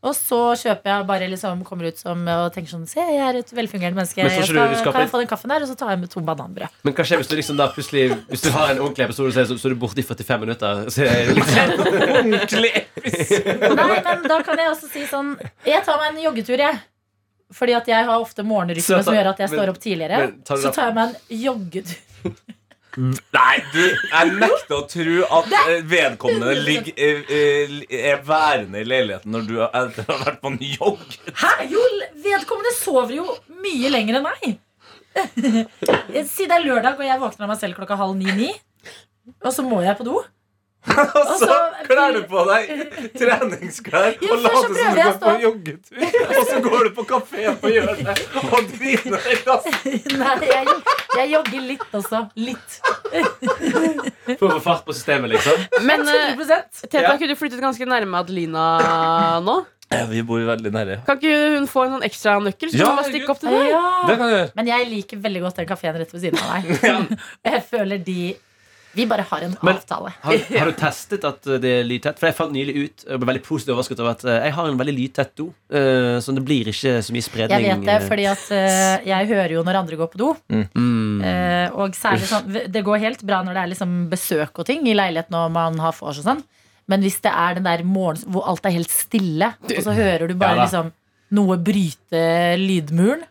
[0.04, 3.38] Og så kjøper jeg bare liksom, kommer ut som og tenker sånn Se, jeg er
[3.40, 4.20] et velfungerende menneske.
[4.20, 5.64] Men Jeg skal, kan jeg få den kaffen der?
[5.64, 6.68] Og så tar jeg med to bananbrød.
[6.84, 9.40] Men hva skjer hvis du liksom da plutselig Hvis du har en ordentlig episode, så
[9.44, 10.82] er så, så er du borte i 45 minutter?
[10.92, 11.56] Så er det liksom,
[13.80, 15.34] Nei, men da kan jeg også si sånn
[15.64, 16.82] Jeg tar meg en joggetur, jeg.
[17.54, 20.18] Fordi at jeg har ofte morgenrytme som gjør at jeg men- står opp tidligere.
[20.26, 21.96] men tar Så tar jeg meg en joggetur.
[22.96, 28.86] Nei, du, jeg nekter å tro at eh, vedkommende ligger, eh, eh, er værende i
[28.86, 29.90] leiligheten når du har
[30.24, 31.16] vært på en jogg.
[31.40, 31.52] Hæ?
[31.72, 31.82] Jo,
[32.24, 33.26] vedkommende sover jo
[33.64, 34.54] mye lenger enn meg.
[36.34, 38.50] Si det er lørdag, og jeg våkner av meg selv klokka halv ni-ni.
[39.44, 40.22] Og så må jeg på do.
[40.94, 42.70] Og så så- kler du på deg
[43.16, 46.04] treningsklær Ja, og så later som du går på joggetur.
[46.38, 49.86] Og så går du på kafé på hjørnet og driter deg rask.
[50.20, 50.76] Nei, jeg,
[51.18, 52.20] jeg jogger litt også.
[52.36, 52.78] Litt.
[54.38, 55.64] For å få fart på systemet, liksom.
[55.88, 56.44] Men uh,
[56.80, 57.14] Teta, Ja.
[57.16, 58.68] kunne du flyttet ganske nærme Adelina
[59.44, 59.60] nå?
[59.92, 60.94] Ja, vi bor veldig nære.
[61.06, 62.72] Kan ikke hun få en sånn ekstra nøkkel?
[62.72, 63.68] Så Ja, kan stikke opp til deg?
[63.70, 63.82] Ja.
[64.08, 64.48] Det kan du gjøre.
[64.58, 67.20] Men jeg liker veldig godt den kafeen rett ved siden av deg.
[67.50, 68.18] Jeg føler de
[68.94, 70.12] Vi bare har en Men- avtale.
[70.22, 72.18] Har, har du testet at det er lydtett?
[72.20, 74.68] For jeg fant nylig ut Jeg ble veldig positivt overrasket over at eh, jeg har
[74.70, 75.46] en veldig lydtett do.
[75.70, 77.66] eh, Så det blir ikke så mye spredning.
[77.66, 80.32] Jeg vet det, fordi at eh, jeg hører jo når andre går på do.
[80.48, 81.22] mm.
[81.24, 84.86] Eh, og særlig sånn Det går helt bra når det er liksom besøk og ting
[84.86, 86.42] i leiligheten og man har vors og sånn.
[86.86, 90.28] Men hvis det er den der morgenen hvor alt er helt stille, og så hører
[90.28, 90.92] du bare Ja liksom
[91.34, 92.20] noe bryte
[92.60, 93.24] lydmuren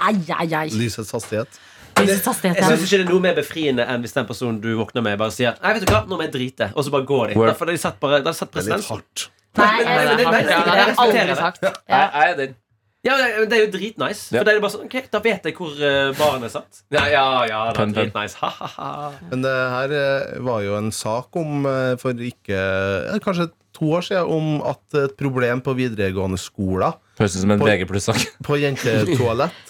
[0.00, 0.68] Ai, ai, ai.
[0.72, 1.58] Lysets hastighet.
[2.06, 4.70] Lysets hastighet, Jeg syns ikke det er noe mer befriende enn hvis den personen du
[4.78, 6.70] våkner med, bare sier Nei, vet du hva, nå må jeg drite.
[6.74, 7.38] Og så bare går de.
[7.40, 9.28] Derfor har de satt bare de satt Det er litt hardt.
[9.58, 11.64] Nei, Nei, jeg, nei, nei, nei, det jeg aldri sagt.
[11.66, 11.72] Ja.
[11.90, 12.58] Jeg, jeg er den.
[13.00, 14.26] Ja, det det er jo dritnice.
[14.28, 14.40] Ja.
[14.42, 16.82] For da er det bare sånn Ok, da vet jeg hvor uh, baren er satt.
[16.92, 18.36] Ja, ja, ja, det er dritnice.
[18.42, 18.90] Ha-ha-ha.
[19.30, 23.88] Men det her eh, var jo en sak om eh, for ikke eh, Kanskje to
[23.96, 27.86] år siden om at et problem på videregående skoler Høres ut som en På- VG
[27.88, 28.26] pluss-sak.
[28.44, 29.69] på jentetoalett eh,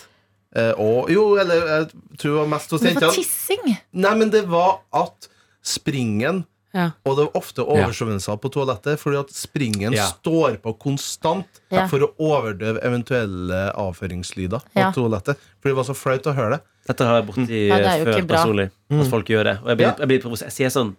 [0.78, 3.12] og Jo, eller jeg tror det var mest hos jentene.
[3.14, 5.28] tissing Nei, men det var at
[5.62, 6.92] springen Ja.
[7.04, 10.04] Og det var ofte oversvømmelser på toalettet fordi at springen Ja.
[10.06, 11.88] står på konstant Ja.
[11.88, 15.36] for å overdøve eventuelle avføringslyder på toalettet.
[15.60, 16.60] Fordi det var så flaut å høre det.
[16.86, 18.70] Dette har jeg borti Ja, det er før personlig.
[18.90, 19.58] At folk gjør det.
[19.62, 19.94] Og jeg blir, Ja.
[19.98, 20.46] jeg blir provosert.
[20.46, 20.96] Jeg sier sånn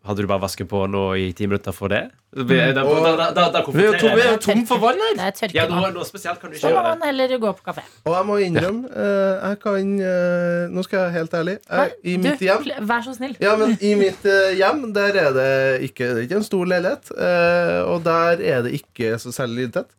[0.00, 2.06] Hadde du bare vasket på nå i ti minutter for det?
[2.32, 5.18] Da, da, da, da, da, da Vi er jo tom, tom for vann her.
[5.34, 7.84] Det er Ja, noe, noe spesielt kan du Så må man heller gå på kafé.
[8.06, 11.56] Og jeg må innrømme, uh, jeg kan uh, Nå skal jeg være helt ærlig.
[11.68, 13.36] Jeg, I Du, mitt hjem vær så snill.
[13.44, 15.50] Ja, men i mitt uh, hjem, der er det
[15.90, 17.12] ikke, det er ikke en stor leilighet.
[17.18, 19.90] eh, og der er det ikke så særlig lydtett.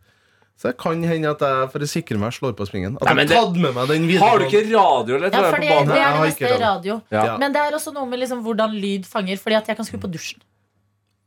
[0.61, 2.93] Så det kan hende at jeg for å sikre meg slår på springen.
[3.01, 5.69] At Nei, jeg tatt med meg den Har du ikke radio eller Ja, for det,
[5.89, 6.59] det er det meste radio.
[6.67, 6.97] radio.
[7.09, 7.23] Ja.
[7.25, 7.37] Ja.
[7.41, 9.97] Men det er også noe med liksom hvordan lyd fanger, fordi at jeg kan skru
[10.03, 10.43] på dusjen.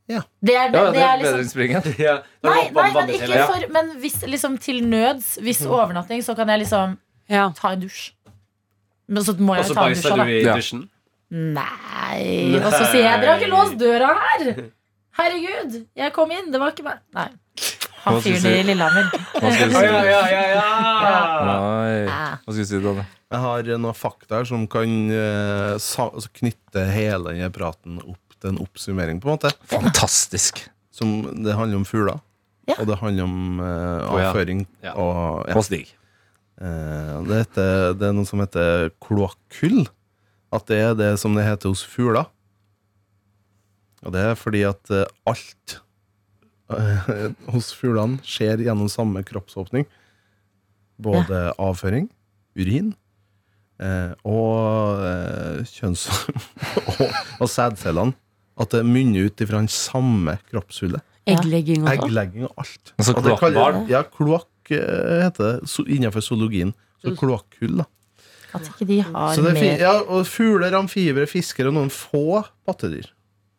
[0.07, 0.21] Ja.
[0.39, 1.91] Det er, Ja, det det er bedre liksom enn springen.
[1.99, 2.15] Ja,
[2.47, 6.63] Nei, nei, men ikke for Men hvis liksom til nøds, hvis overnatting, så kan jeg
[6.63, 7.49] liksom Ja.
[7.57, 8.11] ta en dusj.
[9.09, 10.89] Men så må jeg Også ta en dusj bæsjer du i dusjen.
[11.31, 14.69] Nei Og så sier jeg 'Dere har ikke låst døra her'!
[15.17, 16.99] Herregud, jeg kom inn, det var ikke meg.
[17.15, 17.29] Nei.
[18.05, 18.51] Han fyren si?
[18.53, 18.63] i?
[18.67, 19.07] Lillehammer.
[19.33, 19.85] Hva skal du si?
[19.85, 20.65] ja, ja, ja, ja.
[21.49, 21.95] Nei.
[22.05, 22.27] Nei.
[22.45, 23.05] Hva skal du si, Danne?
[23.33, 28.61] Jeg har noen fakta her som kan eh, knytte hele denne praten opp til en
[28.61, 29.51] oppsummering, på en måte.
[29.71, 30.61] Fantastisk.
[30.93, 32.21] Som, det handler om fugler.
[32.69, 32.77] Ja.
[32.79, 34.63] Og det handler om uh, avføring.
[34.65, 34.85] Oh.
[34.85, 34.93] Ja.
[34.97, 35.17] Og,
[35.49, 35.57] ja.
[35.57, 35.91] Og Stig.
[36.61, 39.83] Uh, det, heter, det er noe som heter kloakkull.
[40.55, 42.29] At det er det som det heter hos fugler.
[44.05, 44.93] Og det er fordi at
[45.27, 45.79] alt
[47.53, 49.85] hos fuglene skjer gjennom samme kroppsåpning.
[51.01, 52.07] Både avføring,
[52.55, 52.93] urin
[53.83, 56.05] eh, og eh, kjønns...
[56.95, 57.01] og,
[57.43, 58.15] og sædcellene.
[58.55, 61.03] At det munner ut ifra den samme kroppshullet.
[61.27, 62.93] Egglegging og, Egglegging og alt.
[62.95, 63.89] Altså Og det kaller- kloakkbarn?
[63.91, 66.71] Ja, kloakk eh, heter det so, innenfor zoologien.
[67.03, 67.89] Så kloakkhull, da.
[68.55, 71.75] At ikke de har Så det er fi, mer ja, og fugler, amfibier, fiskere og
[71.75, 73.09] noen få pattedyr.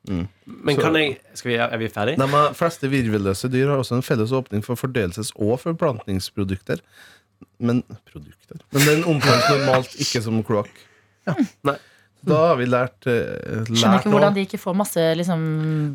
[0.08, 2.16] Men kan jeg skal vi, Er vi ferdig?
[2.20, 6.80] De fleste virvelløse dyr har også en felles åpning for fordelelses- og forplantningsprodukter.
[7.60, 10.72] Men produkter Men den omtales normalt ikke som kloakk.
[11.26, 11.34] Ja.
[11.66, 11.76] Nei.
[12.26, 15.42] Da har vi lært, eh, Skjønner ikke hvordan de ikke får masse liksom,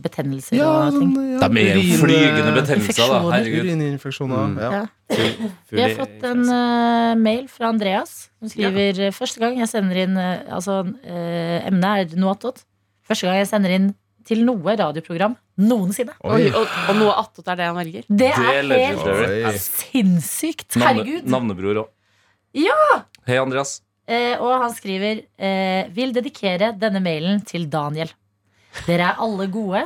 [0.03, 1.09] betennelser Ja, og ting.
[1.16, 3.20] sånn, ja, De er jo urin- flygende betennelser, da.
[3.34, 3.66] Herregud.
[3.66, 4.45] Urininfeksjoner.
[4.47, 4.59] Mm.
[4.62, 4.70] Ja.
[4.72, 5.49] Ja.
[5.72, 9.97] Vi har fått en eh, mail fra Andreas som skriver eh, Første gang jeg sender
[10.05, 12.64] inn eh, Altså, eh, emnet er noe attåt.
[13.09, 13.89] Første gang jeg sender inn
[14.28, 16.13] til noe radioprogram noensinne.
[16.26, 18.05] Oi, og, og noe attåt er det han velger.
[18.07, 19.57] Det Det er helt legendary.
[19.61, 20.76] sinnssykt.
[20.78, 21.30] Navne, Herregud.
[21.32, 21.89] navnebror òg.
[22.57, 22.78] Ja!
[23.28, 23.80] Hei, Andreas.
[24.11, 28.09] Eh, og han skriver eh, Vil dedikere denne mailen til Daniel.
[28.88, 29.86] Dere er alle gode,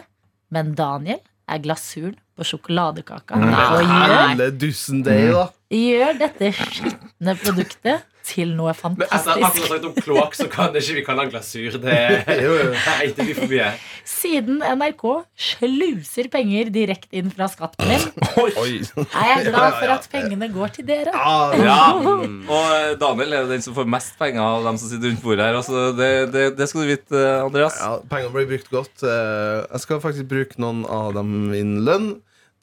[0.55, 1.19] men Daniel
[1.49, 3.37] er glasuren på sjokoladekaka.
[3.37, 3.51] Nei.
[3.85, 5.45] Gjør, Alle dussen deg, da.
[5.79, 9.11] Gjør dette skitne produktet til noe fantastisk.
[9.11, 11.75] Men altså, at har sagt om kloakk, så kan det ikke vi kalle den glasur.
[11.83, 13.67] Det, er nei, det blir for mye.
[14.09, 15.03] Siden NRK
[15.51, 20.87] sluser penger direkte inn fra skatten min, er jeg glad for at pengene går til
[20.89, 21.13] dere.
[21.61, 25.21] Ja, og eh, Daniel er den som får mest penger av dem som sitter rundt
[25.25, 25.59] bordet her.
[25.61, 27.77] Altså, det, det, det skal du vite, eh, Andreas.
[27.81, 29.05] Ja, pengene blir brukt godt.
[29.05, 32.09] Eh, Jeg skal faktisk bruke noen av dem innen lønn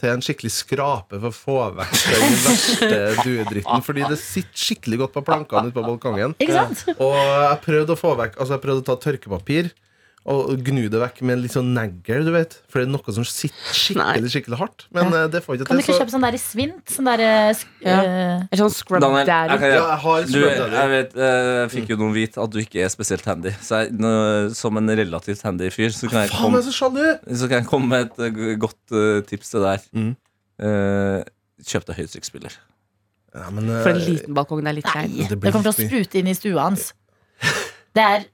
[0.03, 2.88] til en skikkelig skrape for å få vekk den verste
[3.22, 3.84] duedritten.
[3.86, 6.34] Fordi det sitter skikkelig godt på plankene ute på balkongen.
[6.42, 6.82] Ikke sant?
[6.98, 9.70] Og jeg prøvde å få vekk Altså jeg prøvde å ta tørkepapir
[10.22, 12.52] og gnu det vekk med en litt sånn negl, du vet.
[12.70, 14.84] For det er noe som sitter skikkelig skikkelig hardt.
[14.94, 15.24] Men ja.
[15.32, 15.68] det får ikke til.
[15.70, 16.94] Kan du ikke Så kjøpe sånn der i svint?
[16.94, 17.96] Sånn der eh, sk- Ja.
[18.06, 19.56] eh, sånn scrub Daniel, daddy.
[19.56, 20.78] jeg, kan, ja, jeg har du, daddy.
[20.78, 23.54] jeg vet, eh, jeg fikk jo noen vite at du ikke er spesielt handy.
[23.58, 24.12] Så jeg, nå,
[24.54, 27.70] som en relativt handy fyr, så kan jeg Faen, jeg komme, så så kan jeg
[27.70, 29.88] komme med et eh, godt uh, tips til deg.
[29.90, 30.12] Mm.
[30.62, 31.22] Uh,
[31.66, 32.54] kjøp deg høytrykksspiller.
[33.34, 34.62] Ja, men, eh, For en liten balkong.
[34.62, 35.16] Det er litt kleint.
[35.28, 36.92] det det kommer til å sprute inn i stua hans.
[37.96, 38.26] Det er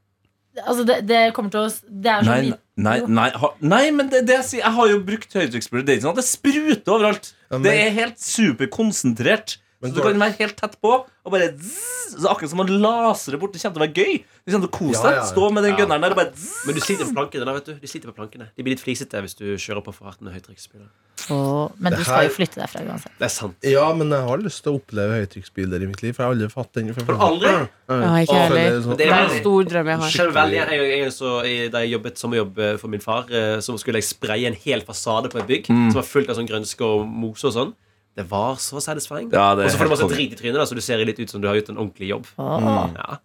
[0.66, 4.08] Altså, det, det kommer til å Det er så Nei, nei, nei, ha, nei, men
[4.12, 5.84] det, det jeg sier Jeg har jo brukt høytrykksspiller.
[5.86, 7.32] Det er ikke sånn at det spruter overalt.
[7.50, 9.56] Ja, men- Det er helt superkonsentrert.
[9.80, 12.56] Men Så du går- kan være helt tett på og bare zzz, så Akkurat som
[12.58, 13.52] man lasere bort.
[13.52, 14.24] Det kommer til å være gøy.
[14.46, 15.12] Du kommer til å kose deg.
[15.14, 15.26] ja, ja.
[15.30, 15.78] Stå med den Ja.
[15.84, 16.66] gunneren der og bare zzz.
[16.66, 17.44] Men du sliter på plankene.
[17.44, 19.92] da, vet du De sliter på plankene De blir litt flisete hvis du kjører på
[19.94, 20.88] for hardt med høytrykksspiller.
[21.30, 23.12] Åh, Men du skal jo flytte derfra uansett.
[23.18, 23.54] Det er sant.
[23.62, 26.14] Ja, men jeg har lyst til å oppleve høytrykksbiler i mitt liv.
[26.14, 26.94] For jeg har aldri fått den.
[26.94, 27.68] For, aldri?
[27.88, 28.54] Ja, ikke heller.
[28.54, 30.32] det er sånn- Det er en stor drøm jeg har.
[30.32, 30.52] Veldig.
[30.54, 33.94] Jeg, jeg, så, jeg, Da jeg jobbet sommerjobb eh, for min far, eh, så skulle
[34.00, 37.06] jeg spraye en hel fasade på et bygg som var fullt av sånn grønske og
[37.06, 37.74] mose og sånn.
[38.18, 39.30] Det var så satisfying.
[39.30, 41.30] Ja, og så får du masse drit i trynet, da, så du ser litt ut
[41.30, 42.26] som du har gjort en ordentlig jobb.
[42.42, 43.18] Åh, Ja.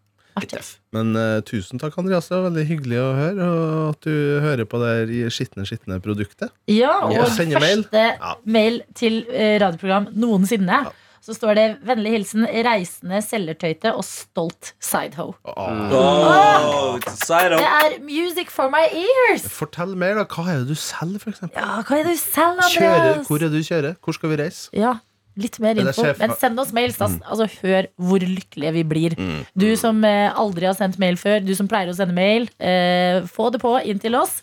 [0.93, 2.27] Men uh, tusen takk, Andreas.
[2.29, 3.47] Det var veldig hyggelig å høre.
[3.53, 6.53] Og at du hører på det her skitne, skitne produktet.
[6.71, 7.85] Ja, og og første mail.
[7.93, 8.33] Ja.
[8.45, 10.83] mail til eh, radioprogram noensinne.
[11.23, 15.31] Så står det 'Vennlig hilsen reisende selgertøyte og stolt sidehoe'.
[15.47, 15.93] Oh.
[15.95, 16.97] Oh.
[16.99, 19.47] Side det er music for my ears!
[19.47, 20.25] Fortell mer, da.
[20.27, 21.63] Hva er det du selger, for eksempel?
[21.63, 23.27] Ja, hva er det du selger, Kjører, Andreas?
[23.31, 23.95] hvor er det du kjører?
[24.03, 24.67] Hvor skal vi reise?
[24.75, 24.93] Ja,
[25.39, 26.09] litt mer info.
[26.19, 26.91] Men send oss mail.
[26.91, 27.15] Stas.
[27.23, 29.19] Altså, hør hvor lykkelige vi blir.
[29.55, 33.23] Du som eh, aldri har sendt mail før, du som pleier å sende mail, eh,
[33.31, 34.41] få det på inn til oss.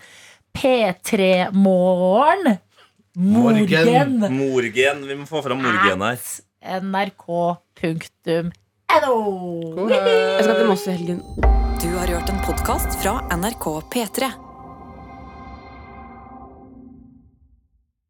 [0.57, 1.53] P3morgen.
[1.53, 2.57] Morgen.
[3.21, 4.21] Morgen.
[4.33, 5.09] Morgen.
[5.11, 6.31] Vi må få fram morgen her.
[6.61, 7.55] Nrk.no.
[8.91, 11.23] Jeg skal til Moss i helgen.
[11.81, 14.29] Du har hørt en podkast fra NRK P3.